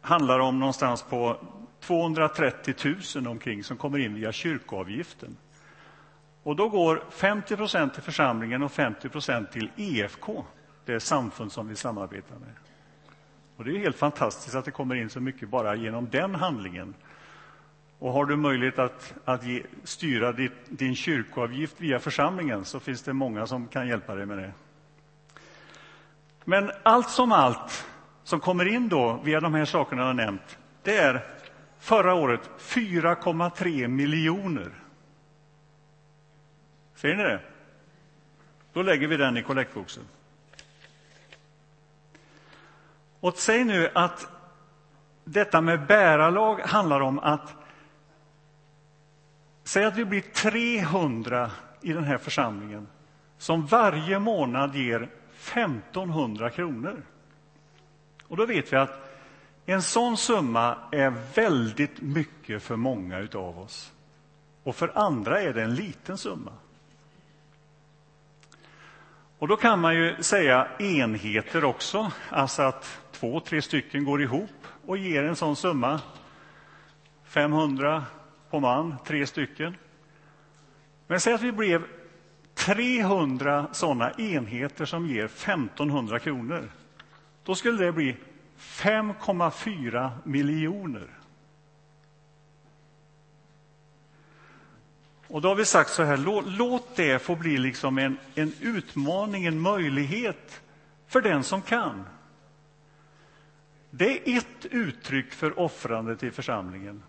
handlar 0.00 0.38
om 0.38 0.58
någonstans 0.58 1.02
på 1.02 1.36
230 1.80 2.74
000 3.16 3.26
omkring 3.26 3.64
som 3.64 3.76
kommer 3.76 3.98
in 3.98 4.14
via 4.14 4.32
kyrkoavgiften. 4.32 5.36
Och 6.48 6.56
då 6.56 6.68
går 6.68 7.02
50 7.10 7.56
procent 7.56 7.94
till 7.94 8.02
församlingen 8.02 8.62
och 8.62 8.72
50 8.72 9.08
procent 9.08 9.52
till 9.52 9.70
EFK, 9.76 10.44
det 10.84 11.00
samfund 11.00 11.52
som 11.52 11.68
vi 11.68 11.76
samarbetar 11.76 12.36
med. 12.36 12.54
Och 13.56 13.64
det 13.64 13.70
är 13.70 13.78
helt 13.78 13.96
fantastiskt 13.96 14.54
att 14.54 14.64
det 14.64 14.70
kommer 14.70 14.94
in 14.94 15.10
så 15.10 15.20
mycket 15.20 15.48
bara 15.48 15.74
genom 15.74 16.08
den 16.10 16.34
handlingen. 16.34 16.94
Och 17.98 18.12
har 18.12 18.24
du 18.24 18.36
möjlighet 18.36 18.78
att, 18.78 19.14
att 19.24 19.44
ge, 19.44 19.62
styra 19.84 20.32
ditt, 20.32 20.52
din 20.68 20.96
kyrkoavgift 20.96 21.80
via 21.80 21.98
församlingen 21.98 22.64
så 22.64 22.80
finns 22.80 23.02
det 23.02 23.12
många 23.12 23.46
som 23.46 23.68
kan 23.68 23.88
hjälpa 23.88 24.14
dig 24.14 24.26
med 24.26 24.38
det. 24.38 24.52
Men 26.44 26.70
allt 26.82 27.10
som 27.10 27.32
allt 27.32 27.86
som 28.24 28.40
kommer 28.40 28.68
in 28.68 28.88
då 28.88 29.20
via 29.24 29.40
de 29.40 29.54
här 29.54 29.64
sakerna 29.64 30.02
jag 30.02 30.06
har 30.06 30.14
nämnt, 30.14 30.58
det 30.82 30.96
är 30.96 31.24
förra 31.78 32.14
året 32.14 32.50
4,3 32.58 33.88
miljoner. 33.88 34.70
Ser 36.98 37.14
ni 37.16 37.22
det? 37.22 37.40
Då 38.72 38.82
lägger 38.82 39.08
vi 39.08 39.16
den 39.16 39.36
i 39.36 39.42
kollektboxen. 39.42 40.02
Och 43.20 43.36
säg 43.36 43.64
nu 43.64 43.90
att 43.94 44.26
detta 45.24 45.60
med 45.60 45.86
bärarlag 45.86 46.60
handlar 46.60 47.00
om 47.00 47.18
att 47.18 47.54
Säg 49.64 49.84
att 49.84 49.96
vi 49.96 50.04
blir 50.04 50.20
300 50.20 51.50
i 51.80 51.92
den 51.92 52.04
här 52.04 52.18
församlingen 52.18 52.88
som 53.38 53.66
varje 53.66 54.18
månad 54.18 54.74
ger 54.74 55.08
1500 55.52 56.50
kronor. 56.50 57.02
Och 58.22 58.36
då 58.36 58.46
vet 58.46 58.72
vi 58.72 58.76
att 58.76 59.20
en 59.66 59.82
sån 59.82 60.16
summa 60.16 60.76
är 60.92 61.10
väldigt 61.34 62.00
mycket 62.00 62.62
för 62.62 62.76
många 62.76 63.28
av 63.34 63.58
oss. 63.58 63.92
Och 64.62 64.76
för 64.76 64.98
andra 64.98 65.40
är 65.40 65.52
det 65.52 65.62
en 65.62 65.74
liten 65.74 66.18
summa. 66.18 66.52
Och 69.38 69.48
då 69.48 69.56
kan 69.56 69.80
man 69.80 69.94
ju 69.94 70.22
säga 70.22 70.68
enheter 70.78 71.64
också, 71.64 72.12
alltså 72.30 72.62
att 72.62 73.00
två, 73.12 73.40
tre 73.40 73.62
stycken 73.62 74.04
går 74.04 74.22
ihop 74.22 74.66
och 74.86 74.98
ger 74.98 75.24
en 75.24 75.36
sån 75.36 75.56
summa. 75.56 76.00
500 77.24 78.04
på 78.50 78.60
man, 78.60 78.94
tre 79.06 79.26
stycken. 79.26 79.76
Men 81.06 81.20
säg 81.20 81.34
att 81.34 81.42
vi 81.42 81.52
blev 81.52 81.84
300 82.54 83.66
såna 83.72 84.10
enheter 84.10 84.84
som 84.84 85.06
ger 85.06 85.24
1500 85.24 86.18
kronor. 86.18 86.70
Då 87.44 87.54
skulle 87.54 87.84
det 87.84 87.92
bli 87.92 88.16
5,4 88.58 90.10
miljoner. 90.24 91.17
Och 95.28 95.40
då 95.40 95.48
har 95.48 95.54
vi 95.54 95.64
sagt 95.64 95.90
så 95.90 96.02
här, 96.02 96.16
låt, 96.16 96.44
låt 96.46 96.96
det 96.96 97.22
få 97.22 97.36
bli 97.36 97.58
liksom 97.58 97.98
en, 97.98 98.18
en 98.34 98.52
utmaning, 98.60 99.44
en 99.46 99.60
möjlighet 99.60 100.62
för 101.06 101.20
den 101.20 101.44
som 101.44 101.62
kan. 101.62 102.04
Det 103.90 104.28
är 104.28 104.38
ett 104.38 104.66
uttryck 104.70 105.32
för 105.32 105.58
offrandet 105.58 106.22
i 106.22 106.30
församlingen. 106.30 107.02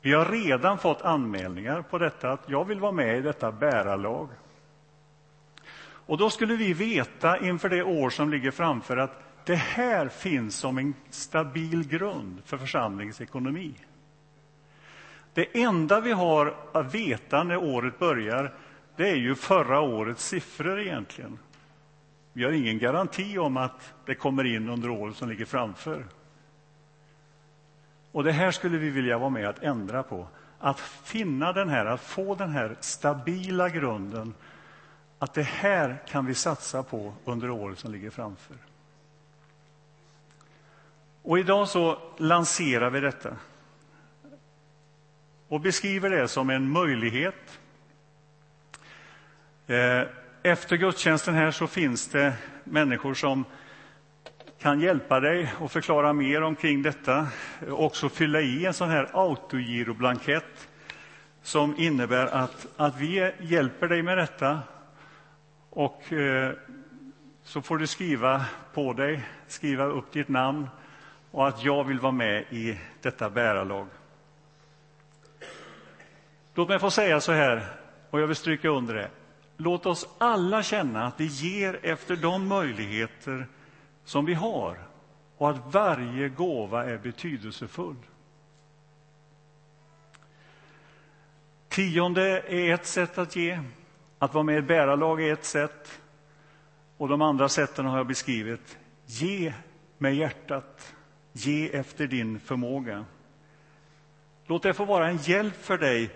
Vi 0.00 0.12
har 0.12 0.26
redan 0.26 0.78
fått 0.78 1.02
anmälningar 1.02 1.82
på 1.82 1.98
detta, 1.98 2.32
att 2.32 2.44
jag 2.46 2.64
vill 2.64 2.80
vara 2.80 2.92
med 2.92 3.18
i 3.18 3.22
detta 3.22 3.52
bärarlag. 3.52 4.28
Och 5.80 6.18
då 6.18 6.30
skulle 6.30 6.56
vi 6.56 6.72
veta 6.72 7.38
inför 7.38 7.68
det 7.68 7.82
år 7.82 8.10
som 8.10 8.30
ligger 8.30 8.50
framför 8.50 8.96
att 8.96 9.22
det 9.44 9.54
här 9.54 10.08
finns 10.08 10.56
som 10.56 10.78
en 10.78 10.94
stabil 11.10 11.88
grund 11.88 12.42
för 12.44 12.58
församlingens 12.58 13.20
ekonomi. 13.20 13.74
Det 15.38 15.62
enda 15.62 16.00
vi 16.00 16.12
har 16.12 16.54
att 16.72 16.94
veta 16.94 17.42
när 17.42 17.56
året 17.56 17.98
börjar, 17.98 18.54
det 18.96 19.10
är 19.10 19.16
ju 19.16 19.34
förra 19.34 19.80
årets 19.80 20.26
siffror 20.26 20.80
egentligen. 20.80 21.38
Vi 22.32 22.44
har 22.44 22.52
ingen 22.52 22.78
garanti 22.78 23.38
om 23.38 23.56
att 23.56 23.94
det 24.04 24.14
kommer 24.14 24.44
in 24.44 24.68
under 24.68 24.90
året 24.90 25.16
som 25.16 25.28
ligger 25.28 25.44
framför. 25.44 26.04
Och 28.12 28.24
det 28.24 28.32
här 28.32 28.50
skulle 28.50 28.78
vi 28.78 28.90
vilja 28.90 29.18
vara 29.18 29.30
med 29.30 29.48
att 29.48 29.62
ändra 29.62 30.02
på. 30.02 30.26
Att 30.58 30.80
finna 30.80 31.52
den 31.52 31.68
här, 31.68 31.86
att 31.86 32.00
få 32.00 32.34
den 32.34 32.50
här 32.50 32.76
stabila 32.80 33.68
grunden. 33.68 34.34
Att 35.18 35.34
det 35.34 35.42
här 35.42 36.02
kan 36.08 36.26
vi 36.26 36.34
satsa 36.34 36.82
på 36.82 37.12
under 37.24 37.50
året 37.50 37.78
som 37.78 37.92
ligger 37.92 38.10
framför. 38.10 38.56
Och 41.22 41.38
idag 41.38 41.68
så 41.68 41.98
lanserar 42.16 42.90
vi 42.90 43.00
detta 43.00 43.36
och 45.48 45.60
beskriver 45.60 46.10
det 46.10 46.28
som 46.28 46.50
en 46.50 46.70
möjlighet. 46.70 47.60
Eh, 49.66 50.02
efter 50.42 50.76
gudstjänsten 50.76 51.34
här 51.34 51.50
så 51.50 51.66
finns 51.66 52.08
det 52.08 52.32
människor 52.64 53.14
som 53.14 53.44
kan 54.58 54.80
hjälpa 54.80 55.20
dig 55.20 55.52
och 55.58 55.72
förklara 55.72 56.12
mer 56.12 56.42
omkring 56.42 56.82
detta. 56.82 57.26
Också 57.68 58.08
fylla 58.08 58.40
i 58.40 58.66
en 58.66 58.74
sån 58.74 58.88
här 58.88 59.10
autogiroblankett 59.12 60.68
som 61.42 61.76
innebär 61.78 62.26
att, 62.26 62.66
att 62.76 63.00
vi 63.00 63.32
hjälper 63.40 63.88
dig 63.88 64.02
med 64.02 64.18
detta. 64.18 64.60
Och 65.70 66.12
eh, 66.12 66.52
så 67.42 67.62
får 67.62 67.78
du 67.78 67.86
skriva 67.86 68.44
på 68.74 68.92
dig, 68.92 69.22
skriva 69.46 69.84
upp 69.84 70.12
ditt 70.12 70.28
namn 70.28 70.68
och 71.30 71.48
att 71.48 71.64
jag 71.64 71.84
vill 71.84 72.00
vara 72.00 72.12
med 72.12 72.44
i 72.50 72.78
detta 73.02 73.30
bärarlag. 73.30 73.86
Låt 76.58 76.68
mig 76.68 76.78
få 76.78 76.90
säga 76.90 77.20
så 77.20 77.32
här, 77.32 77.66
och 78.10 78.20
jag 78.20 78.26
vill 78.26 78.36
stryka 78.36 78.68
under 78.68 78.94
det. 78.94 79.10
Låt 79.56 79.86
oss 79.86 80.08
alla 80.18 80.62
känna 80.62 81.06
att 81.06 81.20
vi 81.20 81.26
ger 81.26 81.78
efter 81.82 82.16
de 82.16 82.48
möjligheter 82.48 83.46
som 84.04 84.24
vi 84.24 84.34
har 84.34 84.78
och 85.36 85.50
att 85.50 85.74
varje 85.74 86.28
gåva 86.28 86.84
är 86.84 86.98
betydelsefull. 86.98 87.96
Tionde 91.68 92.40
är 92.40 92.74
ett 92.74 92.86
sätt 92.86 93.18
att 93.18 93.36
ge. 93.36 93.60
Att 94.18 94.34
vara 94.34 94.44
med 94.44 94.54
i 94.54 94.58
ett 94.58 94.68
bärarlag 94.68 95.22
är 95.22 95.32
ett 95.32 95.44
sätt. 95.44 96.00
Och 96.96 97.08
de 97.08 97.22
andra 97.22 97.48
sätten 97.48 97.86
har 97.86 97.96
jag 97.96 98.06
beskrivit. 98.06 98.78
Ge 99.06 99.54
med 99.98 100.14
hjärtat. 100.14 100.94
Ge 101.32 101.76
efter 101.76 102.06
din 102.06 102.40
förmåga. 102.40 103.04
Låt 104.46 104.62
det 104.62 104.74
få 104.74 104.84
vara 104.84 105.08
en 105.08 105.16
hjälp 105.16 105.64
för 105.64 105.78
dig 105.78 106.10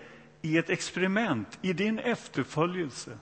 i 0.45 0.57
ett 0.57 0.69
experiment, 0.69 1.59
i 1.61 1.73
din 1.73 1.99
efterföljelse. 1.99 3.17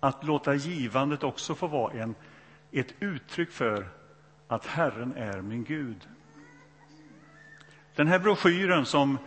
att 0.00 0.24
låta 0.24 0.54
givandet 0.54 1.22
också 1.22 1.54
få 1.54 1.66
vara 1.66 1.92
en, 1.92 2.14
ett 2.72 2.94
uttryck 3.00 3.50
för 3.50 3.88
att 4.48 4.66
Herren 4.66 5.14
är 5.16 5.40
min 5.40 5.64
Gud. 5.64 6.08
Den 7.94 8.06
här 8.08 8.18
broschyren 8.18 8.84
som 8.86 9.18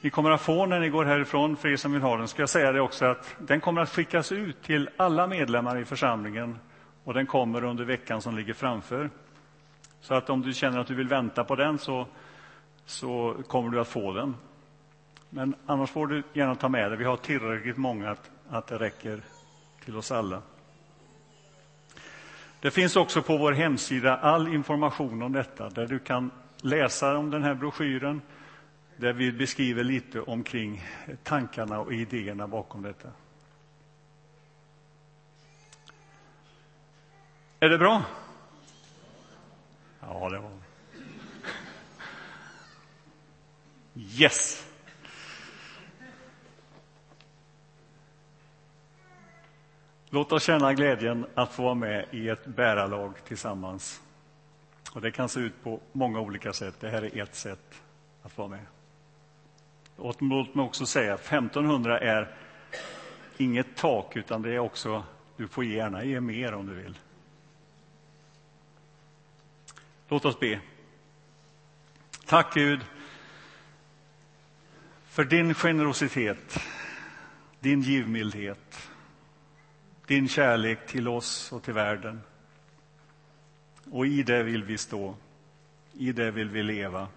ni 0.00 0.10
kommer 0.10 0.30
att 0.30 0.40
få 0.40 0.66
när 0.66 0.80
ni 0.80 0.88
går 0.88 1.04
härifrån, 1.04 1.56
för 1.56 1.68
er 1.68 1.76
som 1.76 1.92
vill 1.92 2.02
ha 2.02 2.16
den, 2.16 2.28
ska 2.28 2.42
jag 2.42 2.48
säga 2.48 2.72
det 2.72 2.80
också 2.80 3.04
att 3.04 3.36
den 3.38 3.60
kommer 3.60 3.80
att 3.80 3.90
skickas 3.90 4.32
ut 4.32 4.62
till 4.62 4.90
alla 4.96 5.26
medlemmar 5.26 5.78
i 5.78 5.84
församlingen 5.84 6.58
och 7.04 7.14
den 7.14 7.26
kommer 7.26 7.64
under 7.64 7.84
veckan 7.84 8.22
som 8.22 8.36
ligger 8.36 8.54
framför. 8.54 9.10
Så 10.00 10.14
att 10.14 10.30
om 10.30 10.42
du 10.42 10.52
känner 10.52 10.78
att 10.78 10.86
du 10.86 10.94
vill 10.94 11.08
vänta 11.08 11.44
på 11.44 11.56
den 11.56 11.78
så, 11.78 12.06
så 12.84 13.36
kommer 13.48 13.70
du 13.70 13.80
att 13.80 13.88
få 13.88 14.12
den. 14.12 14.36
Men 15.34 15.54
annars 15.66 15.90
får 15.90 16.06
du 16.06 16.22
gärna 16.32 16.54
ta 16.54 16.68
med 16.68 16.90
det. 16.90 16.96
Vi 16.96 17.04
har 17.04 17.16
tillräckligt 17.16 17.76
många 17.76 18.10
att, 18.10 18.30
att 18.48 18.66
det 18.66 18.78
räcker 18.78 19.22
till 19.84 19.96
oss 19.96 20.12
alla. 20.12 20.42
Det 22.60 22.70
finns 22.70 22.96
också 22.96 23.22
på 23.22 23.36
vår 23.36 23.52
hemsida 23.52 24.16
all 24.16 24.54
information 24.54 25.22
om 25.22 25.32
detta, 25.32 25.70
där 25.70 25.86
du 25.86 25.98
kan 25.98 26.30
läsa 26.60 27.16
om 27.16 27.30
den 27.30 27.42
här 27.42 27.54
broschyren, 27.54 28.22
där 28.96 29.12
vi 29.12 29.32
beskriver 29.32 29.84
lite 29.84 30.20
omkring 30.20 30.84
tankarna 31.22 31.80
och 31.80 31.92
idéerna 31.92 32.48
bakom 32.48 32.82
detta. 32.82 33.08
Är 37.60 37.68
det 37.68 37.78
bra? 37.78 38.02
Ja, 40.00 40.28
det 40.28 40.38
var 40.38 40.50
Yes! 43.94 44.73
Låt 50.14 50.32
oss 50.32 50.42
känna 50.42 50.74
glädjen 50.74 51.26
att 51.34 51.52
få 51.52 51.62
vara 51.62 51.74
med 51.74 52.06
i 52.10 52.28
ett 52.28 52.46
bärarlag 52.46 53.14
tillsammans. 53.24 54.02
Och 54.92 55.00
Det 55.00 55.10
kan 55.10 55.28
se 55.28 55.40
ut 55.40 55.62
på 55.62 55.80
många 55.92 56.20
olika 56.20 56.52
sätt. 56.52 56.74
Det 56.80 56.90
här 56.90 57.02
är 57.02 57.22
ett 57.22 57.34
sätt 57.34 57.82
att 58.22 58.38
vara 58.38 58.48
med. 58.48 58.66
Och 59.96 60.22
låt 60.22 60.54
mig 60.54 60.64
också 60.64 60.86
säga 60.86 61.14
att 61.14 61.20
1500 61.20 61.98
är 62.00 62.34
inget 63.36 63.76
tak, 63.76 64.16
utan 64.16 64.42
det 64.42 64.54
är 64.54 64.58
också, 64.58 65.04
du 65.36 65.48
får 65.48 65.64
gärna 65.64 66.04
ge 66.04 66.20
mer 66.20 66.54
om 66.54 66.66
du 66.66 66.74
vill. 66.74 66.98
Låt 70.08 70.24
oss 70.24 70.40
be. 70.40 70.60
Tack 72.26 72.54
Gud 72.54 72.80
för 75.08 75.24
din 75.24 75.54
generositet, 75.54 76.58
din 77.60 77.80
givmildhet, 77.80 78.90
din 80.06 80.28
kärlek 80.28 80.86
till 80.86 81.08
oss 81.08 81.52
och 81.52 81.62
till 81.62 81.74
världen. 81.74 82.20
Och 83.90 84.06
i 84.06 84.22
det 84.22 84.42
vill 84.42 84.64
vi 84.64 84.78
stå, 84.78 85.14
i 85.92 86.12
det 86.12 86.30
vill 86.30 86.48
vi 86.48 86.62
leva. 86.62 87.08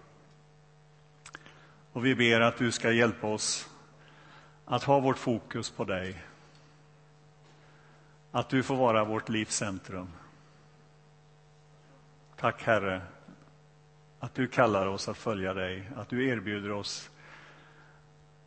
Och 1.92 2.06
vi 2.06 2.14
ber 2.14 2.40
att 2.40 2.56
du 2.56 2.72
ska 2.72 2.92
hjälpa 2.92 3.26
oss 3.26 3.70
att 4.64 4.84
ha 4.84 5.00
vårt 5.00 5.18
fokus 5.18 5.70
på 5.70 5.84
dig. 5.84 6.22
Att 8.30 8.48
du 8.48 8.62
får 8.62 8.76
vara 8.76 9.04
vårt 9.04 9.28
livs 9.28 9.56
centrum. 9.56 10.08
Tack, 12.36 12.62
Herre, 12.62 13.02
att 14.18 14.34
du 14.34 14.46
kallar 14.46 14.86
oss 14.86 15.08
att 15.08 15.18
följa 15.18 15.54
dig, 15.54 15.90
att 15.96 16.08
du 16.08 16.28
erbjuder 16.28 16.72
oss 16.72 17.10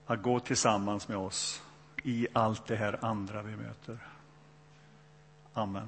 att 0.06 0.22
gå 0.22 0.40
tillsammans 0.40 1.08
med 1.08 1.18
oss 1.18 1.64
i 2.04 2.28
allt 2.34 2.68
det 2.68 2.76
här 2.76 3.06
andra 3.06 3.42
vi 3.42 3.56
möter. 3.56 4.11
Amen. 5.56 5.88